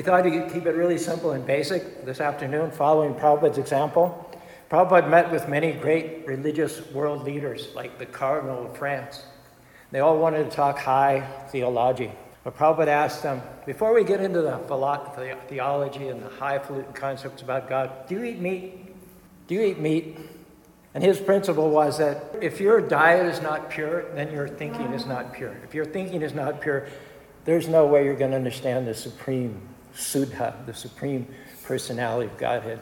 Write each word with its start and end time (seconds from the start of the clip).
We 0.00 0.04
thought 0.04 0.22
to 0.22 0.48
keep 0.50 0.64
it 0.64 0.74
really 0.74 0.96
simple 0.96 1.32
and 1.32 1.44
basic 1.44 2.06
this 2.06 2.22
afternoon, 2.22 2.70
following 2.70 3.12
Prabhupada's 3.12 3.58
example. 3.58 4.34
Prabhupada 4.70 5.10
met 5.10 5.30
with 5.30 5.46
many 5.46 5.72
great 5.72 6.26
religious 6.26 6.90
world 6.92 7.22
leaders, 7.22 7.68
like 7.74 7.98
the 7.98 8.06
Cardinal 8.06 8.64
of 8.64 8.78
France. 8.78 9.22
They 9.90 10.00
all 10.00 10.16
wanted 10.16 10.44
to 10.44 10.56
talk 10.56 10.78
high 10.78 11.20
theology. 11.50 12.10
But 12.44 12.56
Prabhupada 12.56 12.86
asked 12.86 13.22
them, 13.22 13.42
before 13.66 13.92
we 13.92 14.02
get 14.02 14.22
into 14.22 14.40
the 14.40 14.56
theology 15.50 16.08
and 16.08 16.22
the 16.22 16.30
highfalutin 16.30 16.94
concepts 16.94 17.42
about 17.42 17.68
God, 17.68 18.08
do 18.08 18.14
you 18.14 18.24
eat 18.24 18.40
meat? 18.40 18.96
Do 19.48 19.54
you 19.54 19.60
eat 19.60 19.80
meat? 19.80 20.16
And 20.94 21.04
his 21.04 21.20
principle 21.20 21.68
was 21.68 21.98
that 21.98 22.36
if 22.40 22.58
your 22.58 22.80
diet 22.80 23.26
is 23.26 23.42
not 23.42 23.68
pure, 23.68 24.10
then 24.14 24.32
your 24.32 24.48
thinking 24.48 24.94
is 24.94 25.04
not 25.04 25.34
pure. 25.34 25.54
If 25.62 25.74
your 25.74 25.84
thinking 25.84 26.22
is 26.22 26.32
not 26.32 26.62
pure, 26.62 26.88
there's 27.44 27.68
no 27.68 27.84
way 27.84 28.06
you're 28.06 28.16
going 28.16 28.30
to 28.30 28.38
understand 28.38 28.88
the 28.88 28.94
supreme 28.94 29.60
Suddha, 29.94 30.64
the 30.66 30.74
supreme 30.74 31.26
personality 31.64 32.30
of 32.30 32.38
Godhead. 32.38 32.80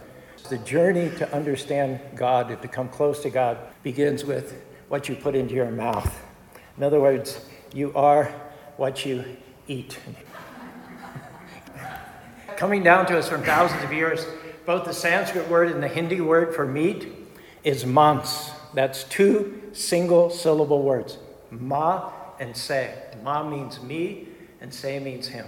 The 0.49 0.59
journey 0.59 1.11
to 1.19 1.35
understand 1.35 2.01
God, 2.15 2.63
to 2.63 2.69
come 2.69 2.89
close 2.89 3.23
to 3.23 3.31
God, 3.31 3.59
begins 3.83 4.25
with 4.25 4.63
what 4.89 5.09
you 5.09 5.15
put 5.15 5.35
into 5.35 5.55
your 5.55 5.71
mouth. 5.71 6.23
In 6.77 6.83
other 6.83 7.01
words, 7.01 7.45
you 7.75 7.93
are 7.95 8.27
what 8.77 9.05
you 9.05 9.25
eat. 9.67 9.99
Coming 12.57 12.83
down 12.83 13.07
to 13.07 13.19
us 13.19 13.29
from 13.29 13.43
thousands 13.43 13.83
of 13.83 13.93
years, 13.93 14.27
both 14.65 14.85
the 14.85 14.95
Sanskrit 14.95 15.49
word 15.49 15.71
and 15.71 15.83
the 15.83 15.89
Hindi 15.89 16.21
word 16.21 16.55
for 16.55 16.67
meat 16.67 17.09
is 17.65 17.85
mans. 17.85 18.51
That's 18.75 19.05
two 19.05 19.63
single 19.73 20.31
syllable 20.31 20.83
words 20.83 21.19
ma 21.51 22.13
and 22.39 22.57
se. 22.57 22.95
Ma 23.23 23.49
means 23.49 23.83
me, 23.83 24.29
and 24.61 24.73
se 24.73 25.01
means 25.01 25.29
him. 25.29 25.47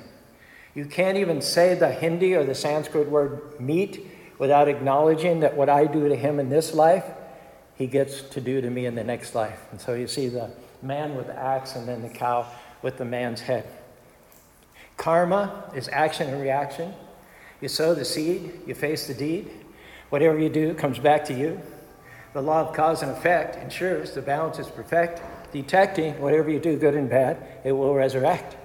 You 0.75 0.85
can't 0.85 1.19
even 1.19 1.41
say 1.43 1.75
the 1.75 1.91
Hindi 1.91 2.35
or 2.35 2.45
the 2.45 2.55
Sanskrit 2.55 3.09
word 3.09 3.61
meat 3.61 4.07
without 4.39 4.69
acknowledging 4.69 5.41
that 5.41 5.57
what 5.57 5.69
I 5.69 5.87
do 5.87 6.09
to 6.09 6.17
him 6.17 6.39
in 6.39 6.49
this 6.49 6.73
life, 6.73 7.05
he 7.75 7.87
gets 7.87 8.23
to 8.23 8.41
do 8.41 8.61
to 8.61 8.71
me 8.71 8.87
in 8.87 8.95
the 8.95 9.05
next 9.05 9.35
life. 9.35 9.61
And 9.73 9.81
so 9.81 9.95
you 9.95 10.07
see 10.07 10.29
the 10.29 10.51
man 10.83 11.17
with 11.17 11.27
the 11.27 11.37
axe 11.37 11.75
and 11.75 11.87
then 11.87 12.03
the 12.03 12.09
cow 12.09 12.47
with 12.83 12.97
the 12.97 13.05
man's 13.05 13.41
head. 13.41 13.67
Karma 14.97 15.71
is 15.75 15.89
action 15.89 16.29
and 16.29 16.41
reaction. 16.41 16.95
You 17.61 17.69
sow 17.69 17.95
the 17.95 18.05
seed, 18.05 18.53
you 18.67 18.75
face 18.75 19.07
the 19.07 19.15
deed. 19.15 19.51
Whatever 20.11 20.39
you 20.39 20.49
do 20.49 20.75
comes 20.75 20.99
back 20.99 21.25
to 21.27 21.35
you. 21.35 21.61
The 22.33 22.41
law 22.41 22.69
of 22.69 22.75
cause 22.75 23.03
and 23.03 23.11
effect 23.11 23.57
ensures 23.57 24.13
the 24.13 24.23
balance 24.23 24.59
is 24.59 24.69
perfect. 24.69 25.21
Detecting 25.53 26.21
whatever 26.21 26.49
you 26.49 26.61
do, 26.61 26.79
good 26.79 26.95
and 26.95 27.11
bad, 27.11 27.39
it 27.65 27.73
will 27.73 27.95
resurrect. 27.95 28.57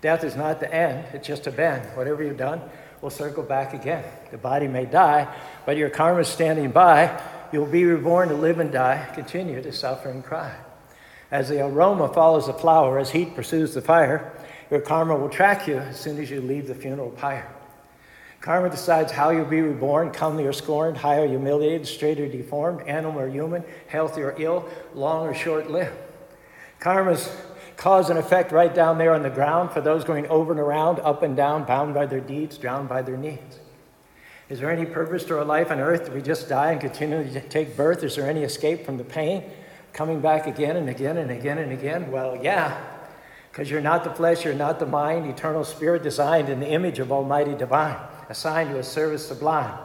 Death 0.00 0.24
is 0.24 0.36
not 0.36 0.60
the 0.60 0.72
end, 0.72 1.06
it's 1.12 1.26
just 1.26 1.46
a 1.46 1.52
bend. 1.52 1.84
Whatever 1.96 2.22
you've 2.22 2.38
done 2.38 2.62
will 3.02 3.10
circle 3.10 3.42
back 3.42 3.74
again. 3.74 4.04
The 4.30 4.38
body 4.38 4.66
may 4.66 4.86
die, 4.86 5.34
but 5.66 5.76
your 5.76 5.90
karma 5.90 6.20
is 6.20 6.28
standing 6.28 6.70
by. 6.70 7.20
You'll 7.52 7.66
be 7.66 7.84
reborn 7.84 8.28
to 8.28 8.34
live 8.34 8.60
and 8.60 8.72
die, 8.72 9.10
continue 9.14 9.62
to 9.62 9.72
suffer 9.72 10.08
and 10.08 10.24
cry. 10.24 10.54
As 11.30 11.48
the 11.48 11.64
aroma 11.64 12.12
follows 12.12 12.46
the 12.46 12.54
flower, 12.54 12.98
as 12.98 13.10
heat 13.10 13.34
pursues 13.34 13.74
the 13.74 13.82
fire, 13.82 14.32
your 14.70 14.80
karma 14.80 15.16
will 15.16 15.28
track 15.28 15.66
you 15.66 15.78
as 15.78 16.00
soon 16.00 16.18
as 16.18 16.30
you 16.30 16.40
leave 16.40 16.66
the 16.66 16.74
funeral 16.74 17.10
pyre. 17.10 17.48
Karma 18.40 18.70
decides 18.70 19.12
how 19.12 19.30
you'll 19.30 19.44
be 19.44 19.60
reborn, 19.60 20.12
comely 20.12 20.46
or 20.46 20.52
scorned, 20.52 20.96
high 20.96 21.18
or 21.18 21.28
humiliated, 21.28 21.86
straight 21.86 22.18
or 22.18 22.26
deformed, 22.26 22.80
animal 22.88 23.20
or 23.20 23.28
human, 23.28 23.62
healthy 23.88 24.22
or 24.22 24.34
ill, 24.38 24.66
long 24.94 25.26
or 25.26 25.34
short 25.34 25.70
lived. 25.70 25.96
Karma's 26.78 27.30
cause 27.80 28.10
and 28.10 28.18
effect 28.18 28.52
right 28.52 28.72
down 28.72 28.98
there 28.98 29.12
on 29.12 29.22
the 29.22 29.30
ground 29.30 29.72
for 29.72 29.80
those 29.80 30.04
going 30.04 30.28
over 30.28 30.52
and 30.52 30.60
around, 30.60 31.00
up 31.00 31.24
and 31.24 31.36
down, 31.36 31.64
bound 31.64 31.94
by 31.94 32.06
their 32.06 32.20
deeds, 32.20 32.56
drowned 32.56 32.88
by 32.88 33.02
their 33.02 33.16
needs. 33.16 33.58
Is 34.48 34.60
there 34.60 34.70
any 34.70 34.86
purpose 34.86 35.24
to 35.24 35.38
our 35.38 35.44
life 35.44 35.72
on 35.72 35.80
earth? 35.80 36.06
Do 36.06 36.12
we 36.12 36.22
just 36.22 36.48
die 36.48 36.72
and 36.72 36.80
continue 36.80 37.28
to 37.32 37.40
take 37.48 37.76
birth? 37.76 38.04
Is 38.04 38.14
there 38.14 38.28
any 38.28 38.44
escape 38.44 38.84
from 38.84 38.98
the 38.98 39.04
pain? 39.04 39.50
coming 39.92 40.20
back 40.20 40.46
again 40.46 40.76
and 40.76 40.88
again 40.88 41.16
and 41.16 41.30
again 41.30 41.58
and 41.58 41.72
again? 41.72 42.10
Well, 42.10 42.38
yeah, 42.42 42.80
because 43.50 43.70
you're 43.70 43.80
not 43.80 44.04
the 44.04 44.10
flesh, 44.10 44.44
you're 44.44 44.54
not 44.54 44.78
the 44.78 44.86
mind, 44.86 45.26
eternal 45.26 45.64
spirit 45.64 46.02
designed 46.02 46.48
in 46.48 46.60
the 46.60 46.68
image 46.68 46.98
of 46.98 47.12
Almighty 47.12 47.54
Divine, 47.54 47.96
assigned 48.28 48.70
to 48.70 48.78
a 48.78 48.84
service 48.84 49.26
sublime. 49.26 49.78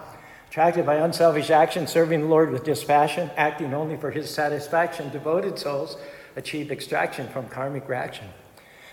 Attracted 0.48 0.86
by 0.86 0.96
unselfish 0.96 1.50
action, 1.50 1.88
serving 1.88 2.22
the 2.22 2.28
Lord 2.28 2.52
with 2.52 2.64
dispassion, 2.64 3.30
acting 3.36 3.74
only 3.74 3.98
for 3.98 4.12
His 4.12 4.30
satisfaction, 4.30 5.10
devoted 5.10 5.60
souls 5.60 5.98
achieve 6.36 6.72
extraction 6.72 7.28
from 7.28 7.48
karmic 7.50 7.88
reaction. 7.88 8.28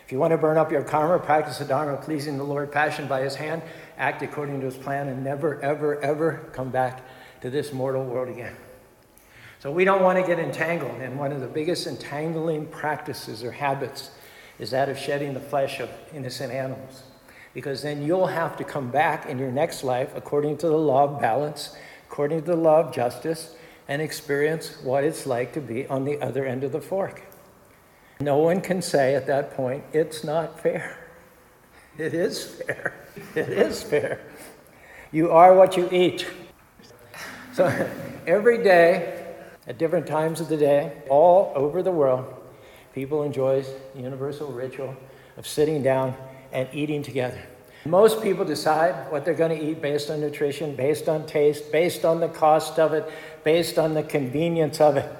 If 0.04 0.12
you 0.12 0.18
want 0.18 0.32
to 0.32 0.38
burn 0.38 0.58
up 0.58 0.72
your 0.72 0.82
karma, 0.82 1.18
practice 1.18 1.58
the 1.58 1.64
Dharma, 1.64 1.96
pleasing 1.96 2.36
the 2.36 2.44
Lord, 2.44 2.72
passion 2.72 3.06
by 3.06 3.22
His 3.22 3.36
hand, 3.36 3.62
act 3.96 4.22
according 4.22 4.60
to 4.60 4.66
His 4.66 4.76
plan, 4.76 5.08
and 5.08 5.24
never, 5.24 5.60
ever, 5.62 6.00
ever 6.00 6.50
come 6.52 6.70
back 6.70 7.02
to 7.40 7.50
this 7.50 7.72
mortal 7.72 8.04
world 8.04 8.28
again. 8.28 8.56
So 9.60 9.70
we 9.70 9.84
don't 9.84 10.02
want 10.02 10.18
to 10.18 10.26
get 10.26 10.40
entangled. 10.40 11.00
And 11.00 11.18
one 11.18 11.30
of 11.30 11.40
the 11.40 11.46
biggest 11.46 11.86
entangling 11.86 12.66
practices 12.66 13.44
or 13.44 13.52
habits 13.52 14.10
is 14.58 14.72
that 14.72 14.88
of 14.88 14.98
shedding 14.98 15.34
the 15.34 15.40
flesh 15.40 15.78
of 15.78 15.88
innocent 16.12 16.52
animals. 16.52 17.04
Because 17.54 17.82
then 17.82 18.02
you'll 18.02 18.28
have 18.28 18.56
to 18.56 18.64
come 18.64 18.90
back 18.90 19.26
in 19.26 19.38
your 19.38 19.50
next 19.50 19.84
life 19.84 20.12
according 20.14 20.56
to 20.58 20.68
the 20.68 20.76
law 20.76 21.04
of 21.04 21.20
balance, 21.20 21.76
according 22.06 22.40
to 22.40 22.46
the 22.46 22.56
law 22.56 22.80
of 22.80 22.94
justice, 22.94 23.54
and 23.88 24.00
experience 24.00 24.80
what 24.82 25.04
it's 25.04 25.26
like 25.26 25.52
to 25.52 25.60
be 25.60 25.86
on 25.86 26.04
the 26.04 26.20
other 26.20 26.46
end 26.46 26.64
of 26.64 26.72
the 26.72 26.80
fork. 26.80 27.22
No 28.20 28.38
one 28.38 28.60
can 28.60 28.80
say 28.80 29.14
at 29.14 29.26
that 29.26 29.54
point, 29.54 29.84
it's 29.92 30.24
not 30.24 30.60
fair. 30.60 30.98
It 31.98 32.14
is 32.14 32.42
fair. 32.42 32.94
It 33.34 33.50
is 33.50 33.82
fair. 33.82 34.20
You 35.10 35.30
are 35.30 35.54
what 35.54 35.76
you 35.76 35.90
eat. 35.92 36.26
So 37.52 37.66
every 38.26 38.62
day, 38.62 39.34
at 39.66 39.76
different 39.76 40.06
times 40.06 40.40
of 40.40 40.48
the 40.48 40.56
day, 40.56 41.02
all 41.10 41.52
over 41.54 41.82
the 41.82 41.92
world, 41.92 42.24
people 42.94 43.22
enjoy 43.22 43.64
universal 43.94 44.50
ritual 44.50 44.96
of 45.36 45.46
sitting 45.46 45.82
down 45.82 46.14
and 46.52 46.68
eating 46.72 47.02
together. 47.02 47.40
Most 47.84 48.22
people 48.22 48.44
decide 48.44 49.10
what 49.10 49.24
they're 49.24 49.34
going 49.34 49.58
to 49.58 49.64
eat 49.64 49.82
based 49.82 50.08
on 50.08 50.20
nutrition, 50.20 50.76
based 50.76 51.08
on 51.08 51.26
taste, 51.26 51.72
based 51.72 52.04
on 52.04 52.20
the 52.20 52.28
cost 52.28 52.78
of 52.78 52.92
it, 52.92 53.10
based 53.42 53.78
on 53.78 53.94
the 53.94 54.04
convenience 54.04 54.80
of 54.80 54.96
it. 54.96 55.10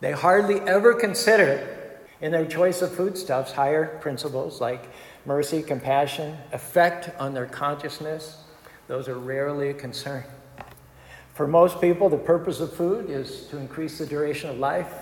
They 0.00 0.12
hardly 0.12 0.60
ever 0.60 0.92
consider 0.92 1.98
in 2.20 2.32
their 2.32 2.44
choice 2.44 2.82
of 2.82 2.94
foodstuffs 2.94 3.52
higher 3.52 3.98
principles 4.00 4.60
like 4.60 4.90
mercy, 5.24 5.62
compassion, 5.62 6.36
effect 6.52 7.10
on 7.18 7.32
their 7.32 7.46
consciousness. 7.46 8.42
Those 8.88 9.08
are 9.08 9.18
rarely 9.18 9.70
a 9.70 9.74
concern. 9.74 10.24
For 11.32 11.46
most 11.46 11.80
people, 11.80 12.08
the 12.08 12.16
purpose 12.16 12.60
of 12.60 12.72
food 12.72 13.10
is 13.10 13.46
to 13.48 13.58
increase 13.58 13.98
the 13.98 14.06
duration 14.06 14.50
of 14.50 14.58
life. 14.58 14.92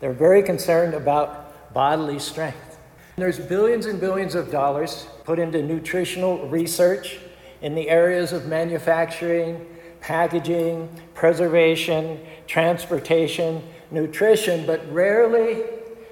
They're 0.00 0.12
very 0.12 0.42
concerned 0.42 0.94
about 0.94 1.72
bodily 1.72 2.18
strength. 2.18 2.73
There's 3.16 3.38
billions 3.38 3.86
and 3.86 4.00
billions 4.00 4.34
of 4.34 4.50
dollars 4.50 5.06
put 5.24 5.38
into 5.38 5.62
nutritional 5.62 6.48
research 6.48 7.18
in 7.62 7.74
the 7.74 7.88
areas 7.88 8.32
of 8.32 8.46
manufacturing, 8.46 9.64
packaging, 10.00 10.88
preservation, 11.14 12.20
transportation, 12.46 13.62
nutrition, 13.90 14.66
but 14.66 14.80
rarely 14.92 15.62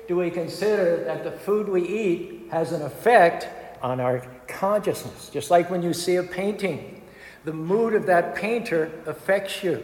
do 0.07 0.17
we 0.17 0.31
consider 0.31 1.03
that 1.05 1.25
the 1.25 1.33
food 1.33 1.69
we 1.69 1.83
eat 1.83 2.49
has 2.51 2.71
an 2.73 2.83
effect 2.83 3.49
on 3.83 4.01
our 4.01 4.25
consciousness. 4.47 5.29
Just 5.29 5.51
like 5.51 5.71
when 5.71 5.83
you 5.83 5.93
see 5.93 6.17
a 6.17 6.23
painting 6.23 7.03
the 7.45 7.53
mood 7.53 7.95
of 7.95 8.07
that 8.07 8.35
painter 8.35 8.91
affects 9.07 9.65
you. 9.65 9.83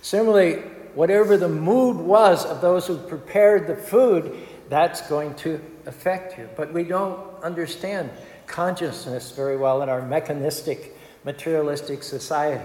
Similarly, 0.00 0.62
whatever 0.94 1.36
the 1.36 1.48
mood 1.48 1.96
was 1.96 2.44
of 2.44 2.60
those 2.60 2.86
who 2.86 2.96
prepared 2.96 3.66
the 3.66 3.76
food, 3.76 4.38
that's 4.68 5.06
going 5.08 5.34
to 5.36 5.60
affect 5.86 6.38
you. 6.38 6.48
But 6.56 6.72
we 6.72 6.84
don't 6.84 7.18
understand 7.42 8.10
consciousness 8.46 9.32
very 9.32 9.56
well 9.56 9.82
in 9.82 9.88
our 9.88 10.02
mechanistic, 10.02 10.96
materialistic 11.24 12.02
society. 12.02 12.64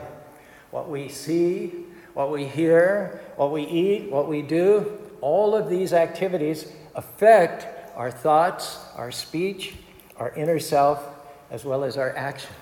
What 0.72 0.90
we 0.90 1.10
see, 1.10 1.86
what 2.14 2.32
we 2.32 2.46
hear, 2.46 3.22
what 3.36 3.52
we 3.52 3.64
eat, 3.64 4.12
what 4.12 4.28
we 4.28 4.42
do, 4.42 5.00
all 5.22 5.56
of 5.56 5.70
these 5.70 5.94
activities 5.94 6.72
affect 6.96 7.68
our 7.96 8.12
thoughts, 8.12 8.78
our 8.96 9.12
speech, 9.12 9.76
our 10.18 10.34
inner 10.36 10.60
self, 10.60 11.04
as 11.52 11.66
well 11.66 11.84
as 11.84 11.98
our 11.98 12.16
actions. 12.16 12.54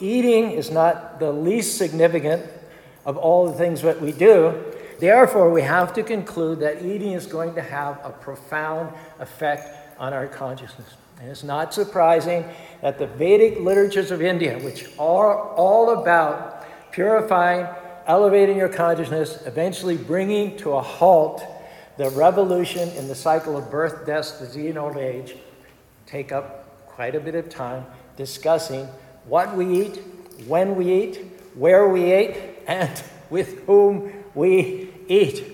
Eating 0.00 0.50
is 0.50 0.70
not 0.70 1.20
the 1.20 1.30
least 1.30 1.78
significant 1.78 2.44
of 3.04 3.16
all 3.16 3.46
the 3.46 3.52
things 3.52 3.82
that 3.82 4.00
we 4.00 4.12
do. 4.12 4.62
Therefore, 4.98 5.50
we 5.50 5.62
have 5.62 5.92
to 5.94 6.02
conclude 6.02 6.60
that 6.60 6.84
eating 6.84 7.12
is 7.12 7.26
going 7.26 7.54
to 7.54 7.62
have 7.62 8.00
a 8.04 8.10
profound 8.10 8.92
effect 9.18 9.83
on 9.98 10.12
our 10.12 10.26
consciousness. 10.26 10.94
And 11.20 11.30
it's 11.30 11.44
not 11.44 11.72
surprising 11.72 12.44
that 12.82 12.98
the 12.98 13.06
Vedic 13.06 13.60
literatures 13.60 14.10
of 14.10 14.20
India, 14.20 14.58
which 14.58 14.86
are 14.98 15.38
all 15.54 16.00
about 16.00 16.66
purifying, 16.92 17.66
elevating 18.06 18.56
your 18.56 18.68
consciousness, 18.68 19.42
eventually 19.46 19.96
bringing 19.96 20.56
to 20.58 20.72
a 20.72 20.82
halt 20.82 21.42
the 21.96 22.10
revolution 22.10 22.88
in 22.90 23.06
the 23.08 23.14
cycle 23.14 23.56
of 23.56 23.70
birth, 23.70 24.04
death, 24.04 24.38
disease, 24.38 24.70
and 24.70 24.78
old 24.78 24.96
age, 24.96 25.36
take 26.06 26.32
up 26.32 26.86
quite 26.86 27.14
a 27.14 27.20
bit 27.20 27.34
of 27.34 27.48
time 27.48 27.84
discussing 28.16 28.86
what 29.26 29.56
we 29.56 29.82
eat, 29.82 30.02
when 30.46 30.76
we 30.76 30.92
eat, 30.92 31.24
where 31.54 31.88
we 31.88 32.14
eat, 32.14 32.36
and 32.66 33.02
with 33.30 33.64
whom 33.66 34.12
we 34.34 34.90
eat. 35.08 35.44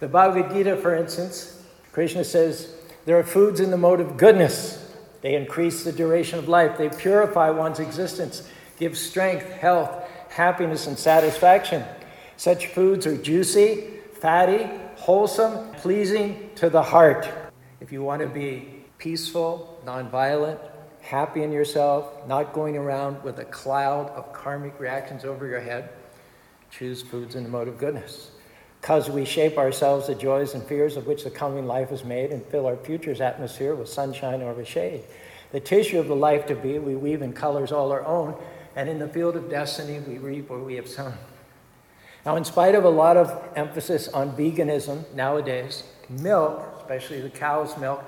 The 0.00 0.08
Bhagavad 0.08 0.52
Gita, 0.52 0.76
for 0.76 0.94
instance, 0.94 1.62
Krishna 1.92 2.24
says, 2.24 2.75
there 3.06 3.18
are 3.18 3.24
foods 3.24 3.60
in 3.60 3.70
the 3.70 3.76
mode 3.76 4.00
of 4.00 4.16
goodness. 4.16 4.84
They 5.22 5.36
increase 5.36 5.84
the 5.84 5.92
duration 5.92 6.38
of 6.40 6.48
life. 6.48 6.76
They 6.76 6.88
purify 6.88 7.50
one's 7.50 7.78
existence, 7.78 8.48
give 8.78 8.98
strength, 8.98 9.48
health, 9.48 9.90
happiness, 10.28 10.88
and 10.88 10.98
satisfaction. 10.98 11.84
Such 12.36 12.66
foods 12.66 13.06
are 13.06 13.16
juicy, 13.16 13.84
fatty, 14.20 14.68
wholesome, 14.96 15.72
pleasing 15.74 16.50
to 16.56 16.68
the 16.68 16.82
heart. 16.82 17.28
If 17.80 17.92
you 17.92 18.02
want 18.02 18.22
to 18.22 18.28
be 18.28 18.84
peaceful, 18.98 19.80
nonviolent, 19.86 20.58
happy 21.00 21.44
in 21.44 21.52
yourself, 21.52 22.26
not 22.26 22.52
going 22.52 22.76
around 22.76 23.22
with 23.22 23.38
a 23.38 23.44
cloud 23.44 24.10
of 24.10 24.32
karmic 24.32 24.78
reactions 24.80 25.24
over 25.24 25.46
your 25.46 25.60
head, 25.60 25.90
choose 26.70 27.02
foods 27.02 27.36
in 27.36 27.44
the 27.44 27.48
mode 27.48 27.68
of 27.68 27.78
goodness. 27.78 28.32
Because 28.86 29.10
we 29.10 29.24
shape 29.24 29.58
ourselves 29.58 30.06
the 30.06 30.14
joys 30.14 30.54
and 30.54 30.62
fears 30.62 30.96
of 30.96 31.08
which 31.08 31.24
the 31.24 31.30
coming 31.30 31.66
life 31.66 31.90
is 31.90 32.04
made 32.04 32.30
and 32.30 32.46
fill 32.46 32.66
our 32.66 32.76
future's 32.76 33.20
atmosphere 33.20 33.74
with 33.74 33.88
sunshine 33.88 34.42
or 34.42 34.52
with 34.52 34.68
shade. 34.68 35.02
The 35.50 35.58
tissue 35.58 35.98
of 35.98 36.06
the 36.06 36.14
life 36.14 36.46
to 36.46 36.54
be, 36.54 36.78
we 36.78 36.94
weave 36.94 37.20
in 37.20 37.32
colors 37.32 37.72
all 37.72 37.90
our 37.90 38.06
own, 38.06 38.36
and 38.76 38.88
in 38.88 39.00
the 39.00 39.08
field 39.08 39.34
of 39.34 39.50
destiny, 39.50 39.98
we 39.98 40.18
reap 40.18 40.48
where 40.48 40.60
we 40.60 40.76
have 40.76 40.86
sown. 40.86 41.14
Now, 42.24 42.36
in 42.36 42.44
spite 42.44 42.76
of 42.76 42.84
a 42.84 42.88
lot 42.88 43.16
of 43.16 43.36
emphasis 43.56 44.06
on 44.06 44.36
veganism 44.36 45.12
nowadays, 45.16 45.82
milk, 46.08 46.62
especially 46.78 47.20
the 47.20 47.30
cow's 47.30 47.76
milk, 47.78 48.04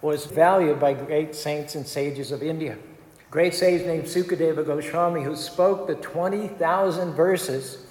was 0.00 0.24
valued 0.24 0.80
by 0.80 0.94
great 0.94 1.34
saints 1.34 1.74
and 1.74 1.86
sages 1.86 2.32
of 2.32 2.42
India. 2.42 2.78
Great 3.30 3.52
sage 3.52 3.84
named 3.84 4.04
Sukadeva 4.04 4.64
Goswami, 4.64 5.22
who 5.22 5.36
spoke 5.36 5.86
the 5.86 5.96
20,000 5.96 7.12
verses 7.12 7.83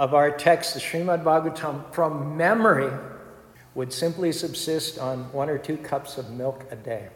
of 0.00 0.14
our 0.14 0.30
text, 0.30 0.72
the 0.72 0.80
Srimad 0.80 1.22
Bhagavatam, 1.22 1.92
from 1.92 2.34
memory, 2.34 2.90
would 3.74 3.92
simply 3.92 4.32
subsist 4.32 4.98
on 4.98 5.30
one 5.30 5.50
or 5.50 5.58
two 5.58 5.76
cups 5.76 6.16
of 6.16 6.30
milk 6.30 6.64
a 6.70 6.76
day. 6.76 7.10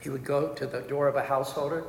He 0.00 0.08
would 0.08 0.24
go 0.24 0.54
to 0.54 0.66
the 0.66 0.80
door 0.80 1.08
of 1.08 1.16
a 1.16 1.22
householder 1.22 1.84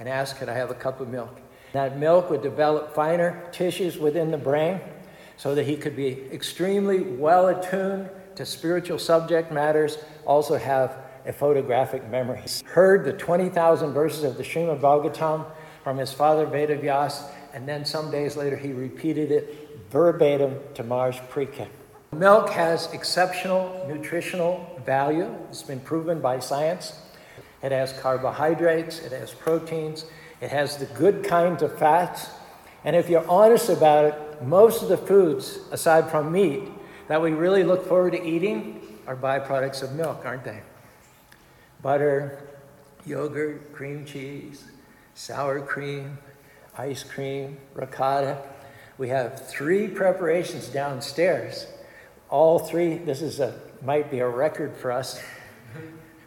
and 0.00 0.08
ask, 0.08 0.36
Could 0.36 0.48
I 0.48 0.54
have 0.54 0.72
a 0.72 0.74
cup 0.74 1.00
of 1.00 1.08
milk? 1.08 1.40
That 1.74 1.96
milk 1.96 2.28
would 2.28 2.42
develop 2.42 2.92
finer 2.92 3.48
tissues 3.52 3.98
within 3.98 4.32
the 4.32 4.36
brain 4.36 4.80
so 5.36 5.54
that 5.54 5.64
he 5.64 5.76
could 5.76 5.94
be 5.94 6.24
extremely 6.32 6.98
well 6.98 7.46
attuned 7.46 8.10
to 8.34 8.44
spiritual 8.44 8.98
subject 8.98 9.52
matters, 9.52 9.96
also 10.26 10.58
have 10.58 10.96
a 11.24 11.32
photographic 11.32 12.10
memory. 12.10 12.40
He 12.40 12.64
heard 12.64 13.04
the 13.04 13.12
20,000 13.12 13.92
verses 13.92 14.24
of 14.24 14.36
the 14.36 14.42
Srimad 14.42 14.80
Bhagavatam 14.80 15.46
from 15.84 15.98
his 15.98 16.12
father 16.12 16.46
Vedavyas 16.46 17.22
and 17.52 17.68
then 17.68 17.84
some 17.84 18.10
days 18.10 18.36
later 18.36 18.56
he 18.56 18.72
repeated 18.72 19.30
it 19.30 19.86
verbatim 19.90 20.58
to 20.74 20.82
Maharaj 20.82 21.18
Parikshit. 21.30 21.68
Milk 22.12 22.50
has 22.50 22.92
exceptional 22.92 23.86
nutritional 23.88 24.80
value. 24.84 25.34
It's 25.48 25.62
been 25.62 25.80
proven 25.80 26.20
by 26.20 26.40
science. 26.40 26.94
It 27.62 27.72
has 27.72 27.92
carbohydrates, 27.92 28.98
it 28.98 29.12
has 29.12 29.32
proteins, 29.32 30.04
it 30.40 30.50
has 30.50 30.76
the 30.76 30.86
good 30.86 31.24
kinds 31.24 31.62
of 31.62 31.78
fats. 31.78 32.28
And 32.84 32.96
if 32.96 33.08
you're 33.08 33.26
honest 33.28 33.68
about 33.68 34.06
it, 34.06 34.42
most 34.42 34.82
of 34.82 34.88
the 34.88 34.96
foods, 34.96 35.60
aside 35.70 36.10
from 36.10 36.32
meat, 36.32 36.64
that 37.08 37.22
we 37.22 37.30
really 37.30 37.62
look 37.62 37.86
forward 37.86 38.12
to 38.12 38.22
eating 38.22 38.80
are 39.06 39.16
byproducts 39.16 39.82
of 39.82 39.92
milk, 39.92 40.24
aren't 40.24 40.44
they? 40.44 40.60
Butter, 41.82 42.48
yogurt, 43.04 43.72
cream 43.72 44.04
cheese, 44.04 44.64
sour 45.14 45.60
cream, 45.60 46.18
ice 46.76 47.04
cream, 47.04 47.58
ricotta. 47.74 48.38
We 48.98 49.08
have 49.08 49.48
three 49.48 49.88
preparations 49.88 50.68
downstairs. 50.68 51.66
All 52.28 52.58
three, 52.58 52.98
this 52.98 53.20
is 53.20 53.40
a 53.40 53.58
might 53.82 54.10
be 54.10 54.20
a 54.20 54.28
record 54.28 54.76
for 54.76 54.92
us. 54.92 55.20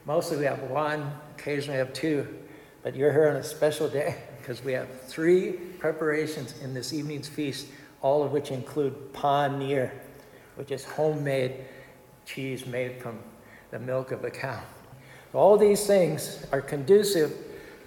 Mostly 0.05 0.37
we 0.37 0.45
have 0.45 0.61
one, 0.63 1.11
occasionally 1.37 1.77
we 1.77 1.79
have 1.79 1.93
two, 1.93 2.27
but 2.83 2.95
you're 2.95 3.11
here 3.11 3.29
on 3.29 3.37
a 3.37 3.43
special 3.43 3.87
day 3.87 4.15
because 4.37 4.63
we 4.63 4.73
have 4.73 4.87
three 5.03 5.53
preparations 5.53 6.59
in 6.61 6.73
this 6.73 6.93
evening's 6.93 7.27
feast, 7.27 7.67
all 8.01 8.23
of 8.23 8.31
which 8.31 8.51
include 8.51 9.13
paneer, 9.13 9.91
which 10.55 10.71
is 10.71 10.83
homemade 10.83 11.55
cheese 12.25 12.65
made 12.65 13.01
from 13.01 13.19
the 13.71 13.79
milk 13.79 14.11
of 14.11 14.23
a 14.23 14.29
cow. 14.29 14.61
All 15.33 15.57
these 15.57 15.85
things 15.85 16.45
are 16.51 16.61
conducive 16.61 17.33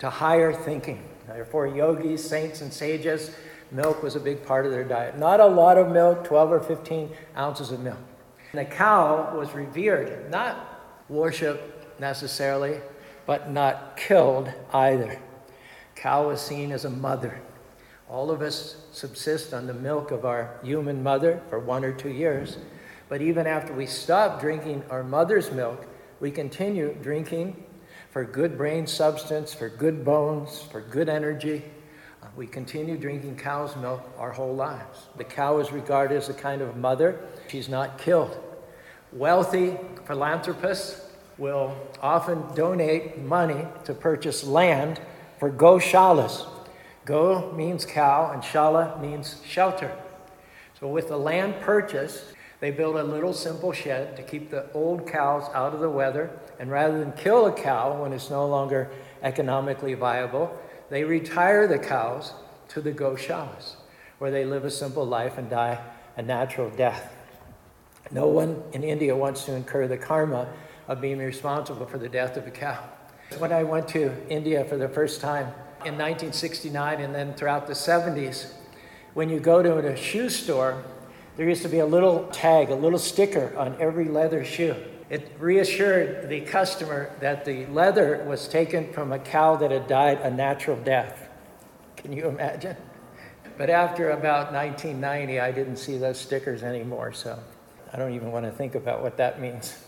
to 0.00 0.10
higher 0.10 0.52
thinking. 0.52 1.07
Therefore, 1.28 1.66
yogis, 1.66 2.28
saints, 2.28 2.62
and 2.62 2.72
sages, 2.72 3.30
milk 3.70 4.02
was 4.02 4.16
a 4.16 4.20
big 4.20 4.44
part 4.44 4.64
of 4.66 4.72
their 4.72 4.84
diet. 4.84 5.18
Not 5.18 5.40
a 5.40 5.46
lot 5.46 5.76
of 5.76 5.90
milk, 5.90 6.24
12 6.24 6.52
or 6.52 6.60
15 6.60 7.10
ounces 7.36 7.70
of 7.70 7.80
milk. 7.80 7.98
And 8.52 8.60
the 8.60 8.64
cow 8.64 9.36
was 9.36 9.52
revered, 9.52 10.30
not 10.30 11.04
worshiped 11.08 12.00
necessarily, 12.00 12.80
but 13.26 13.50
not 13.50 13.96
killed 13.96 14.50
either. 14.72 15.20
Cow 15.94 16.28
was 16.28 16.40
seen 16.40 16.72
as 16.72 16.84
a 16.84 16.90
mother. 16.90 17.40
All 18.08 18.30
of 18.30 18.40
us 18.40 18.76
subsist 18.92 19.52
on 19.52 19.66
the 19.66 19.74
milk 19.74 20.10
of 20.10 20.24
our 20.24 20.58
human 20.62 21.02
mother 21.02 21.42
for 21.50 21.58
one 21.58 21.84
or 21.84 21.92
two 21.92 22.08
years. 22.08 22.56
But 23.08 23.20
even 23.20 23.46
after 23.46 23.72
we 23.74 23.86
stop 23.86 24.40
drinking 24.40 24.84
our 24.90 25.02
mother's 25.02 25.50
milk, 25.50 25.86
we 26.20 26.30
continue 26.30 26.96
drinking 27.02 27.64
for 28.18 28.24
good 28.24 28.58
brain 28.58 28.84
substance, 28.84 29.54
for 29.54 29.68
good 29.68 30.04
bones, 30.04 30.60
for 30.72 30.80
good 30.80 31.08
energy. 31.08 31.62
Uh, 32.20 32.26
we 32.34 32.48
continue 32.48 32.98
drinking 32.98 33.36
cow's 33.36 33.76
milk 33.76 34.02
our 34.18 34.32
whole 34.32 34.56
lives. 34.56 35.06
The 35.16 35.22
cow 35.22 35.60
is 35.60 35.70
regarded 35.70 36.16
as 36.16 36.28
a 36.28 36.34
kind 36.34 36.60
of 36.60 36.76
mother. 36.76 37.20
She's 37.46 37.68
not 37.68 37.96
killed. 37.96 38.36
Wealthy 39.12 39.76
philanthropists 40.04 41.08
will 41.36 41.76
often 42.02 42.42
donate 42.56 43.18
money 43.18 43.68
to 43.84 43.94
purchase 43.94 44.42
land 44.42 45.00
for 45.38 45.48
goshalas. 45.48 46.44
Go 47.04 47.52
means 47.52 47.86
cow, 47.86 48.32
and 48.32 48.42
shala 48.42 49.00
means 49.00 49.40
shelter. 49.46 49.96
So, 50.80 50.88
with 50.88 51.06
the 51.06 51.16
land 51.16 51.54
purchase, 51.60 52.32
they 52.60 52.70
build 52.70 52.96
a 52.96 53.04
little 53.04 53.32
simple 53.32 53.72
shed 53.72 54.16
to 54.16 54.22
keep 54.22 54.50
the 54.50 54.70
old 54.72 55.06
cows 55.06 55.48
out 55.54 55.74
of 55.74 55.80
the 55.80 55.90
weather, 55.90 56.30
and 56.58 56.70
rather 56.70 56.98
than 56.98 57.12
kill 57.12 57.46
a 57.46 57.52
cow 57.52 58.02
when 58.02 58.12
it's 58.12 58.30
no 58.30 58.46
longer 58.46 58.90
economically 59.22 59.94
viable, 59.94 60.56
they 60.90 61.04
retire 61.04 61.66
the 61.68 61.78
cows 61.78 62.32
to 62.68 62.80
the 62.80 62.92
goshalas, 62.92 63.76
where 64.18 64.30
they 64.30 64.44
live 64.44 64.64
a 64.64 64.70
simple 64.70 65.06
life 65.06 65.38
and 65.38 65.48
die 65.48 65.78
a 66.16 66.22
natural 66.22 66.68
death. 66.70 67.14
No 68.10 68.26
one 68.26 68.62
in 68.72 68.82
India 68.82 69.14
wants 69.14 69.44
to 69.44 69.54
incur 69.54 69.86
the 69.86 69.98
karma 69.98 70.48
of 70.88 71.00
being 71.00 71.18
responsible 71.18 71.86
for 71.86 71.98
the 71.98 72.08
death 72.08 72.36
of 72.36 72.46
a 72.46 72.50
cow. 72.50 72.82
When 73.38 73.52
I 73.52 73.62
went 73.62 73.86
to 73.88 74.12
India 74.28 74.64
for 74.64 74.78
the 74.78 74.88
first 74.88 75.20
time 75.20 75.46
in 75.84 75.94
1969 75.94 77.00
and 77.00 77.14
then 77.14 77.34
throughout 77.34 77.66
the 77.66 77.74
70s, 77.74 78.52
when 79.14 79.28
you 79.28 79.38
go 79.38 79.62
to 79.62 79.76
a 79.78 79.96
shoe 79.96 80.30
store, 80.30 80.82
there 81.38 81.48
used 81.48 81.62
to 81.62 81.68
be 81.68 81.78
a 81.78 81.86
little 81.86 82.26
tag, 82.32 82.68
a 82.68 82.74
little 82.74 82.98
sticker 82.98 83.56
on 83.56 83.76
every 83.78 84.06
leather 84.06 84.44
shoe. 84.44 84.74
It 85.08 85.30
reassured 85.38 86.28
the 86.28 86.40
customer 86.40 87.12
that 87.20 87.44
the 87.44 87.64
leather 87.66 88.24
was 88.26 88.48
taken 88.48 88.92
from 88.92 89.12
a 89.12 89.20
cow 89.20 89.54
that 89.54 89.70
had 89.70 89.86
died 89.86 90.20
a 90.22 90.32
natural 90.32 90.76
death. 90.76 91.28
Can 91.96 92.12
you 92.12 92.26
imagine? 92.26 92.76
But 93.56 93.70
after 93.70 94.10
about 94.10 94.52
1990, 94.52 95.38
I 95.38 95.52
didn't 95.52 95.76
see 95.76 95.96
those 95.96 96.18
stickers 96.18 96.64
anymore, 96.64 97.12
so 97.12 97.38
I 97.92 97.98
don't 97.98 98.14
even 98.14 98.32
want 98.32 98.44
to 98.44 98.50
think 98.50 98.74
about 98.74 99.00
what 99.00 99.16
that 99.18 99.40
means. 99.40 99.78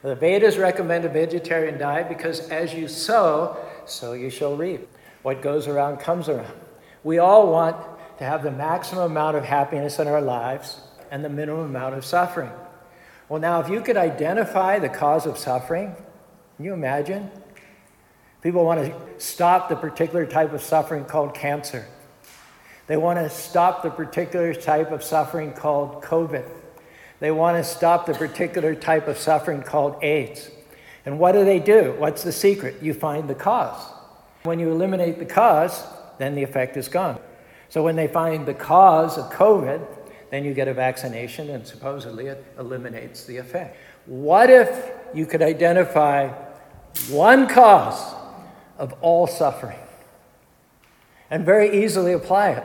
The 0.00 0.14
Vedas 0.14 0.56
recommend 0.56 1.04
a 1.04 1.10
vegetarian 1.10 1.78
diet 1.78 2.08
because 2.08 2.48
as 2.48 2.72
you 2.72 2.88
sow, 2.88 3.58
so 3.84 4.14
you 4.14 4.30
shall 4.30 4.56
reap. 4.56 4.88
What 5.20 5.42
goes 5.42 5.68
around 5.68 5.98
comes 5.98 6.30
around. 6.30 6.58
We 7.04 7.18
all 7.18 7.52
want 7.52 7.76
to 8.18 8.24
have 8.24 8.42
the 8.42 8.50
maximum 8.50 9.04
amount 9.04 9.36
of 9.36 9.44
happiness 9.44 9.98
in 9.98 10.08
our 10.08 10.20
lives 10.20 10.80
and 11.10 11.24
the 11.24 11.28
minimum 11.28 11.66
amount 11.66 11.94
of 11.94 12.04
suffering. 12.04 12.50
Well, 13.28 13.40
now, 13.40 13.60
if 13.60 13.68
you 13.68 13.80
could 13.80 13.96
identify 13.96 14.78
the 14.78 14.88
cause 14.88 15.26
of 15.26 15.38
suffering, 15.38 15.94
can 16.56 16.64
you 16.64 16.72
imagine? 16.72 17.30
People 18.42 18.64
want 18.64 18.80
to 18.80 19.20
stop 19.20 19.68
the 19.68 19.76
particular 19.76 20.26
type 20.26 20.52
of 20.52 20.62
suffering 20.62 21.04
called 21.04 21.34
cancer. 21.34 21.86
They 22.86 22.96
want 22.96 23.18
to 23.18 23.28
stop 23.28 23.82
the 23.82 23.90
particular 23.90 24.54
type 24.54 24.90
of 24.90 25.04
suffering 25.04 25.52
called 25.52 26.02
COVID. 26.02 26.44
They 27.20 27.30
want 27.30 27.56
to 27.56 27.64
stop 27.64 28.06
the 28.06 28.14
particular 28.14 28.74
type 28.74 29.08
of 29.08 29.18
suffering 29.18 29.62
called 29.62 30.02
AIDS. 30.02 30.50
And 31.04 31.18
what 31.18 31.32
do 31.32 31.44
they 31.44 31.58
do? 31.58 31.94
What's 31.98 32.22
the 32.22 32.32
secret? 32.32 32.82
You 32.82 32.94
find 32.94 33.28
the 33.28 33.34
cause. 33.34 33.92
When 34.44 34.58
you 34.58 34.70
eliminate 34.70 35.18
the 35.18 35.26
cause, 35.26 35.84
then 36.18 36.34
the 36.34 36.42
effect 36.42 36.76
is 36.76 36.88
gone. 36.88 37.18
So 37.68 37.82
when 37.82 37.96
they 37.96 38.08
find 38.08 38.46
the 38.46 38.54
cause 38.54 39.18
of 39.18 39.30
COVID, 39.32 39.86
then 40.30 40.44
you 40.44 40.54
get 40.54 40.68
a 40.68 40.74
vaccination 40.74 41.50
and 41.50 41.66
supposedly 41.66 42.26
it 42.26 42.44
eliminates 42.58 43.24
the 43.24 43.36
effect. 43.36 43.76
What 44.06 44.50
if 44.50 44.90
you 45.14 45.26
could 45.26 45.42
identify 45.42 46.28
one 47.08 47.48
cause 47.48 48.14
of 48.78 48.94
all 49.00 49.26
suffering? 49.26 49.78
and 51.30 51.44
very 51.44 51.84
easily 51.84 52.12
apply 52.12 52.50
it. 52.50 52.64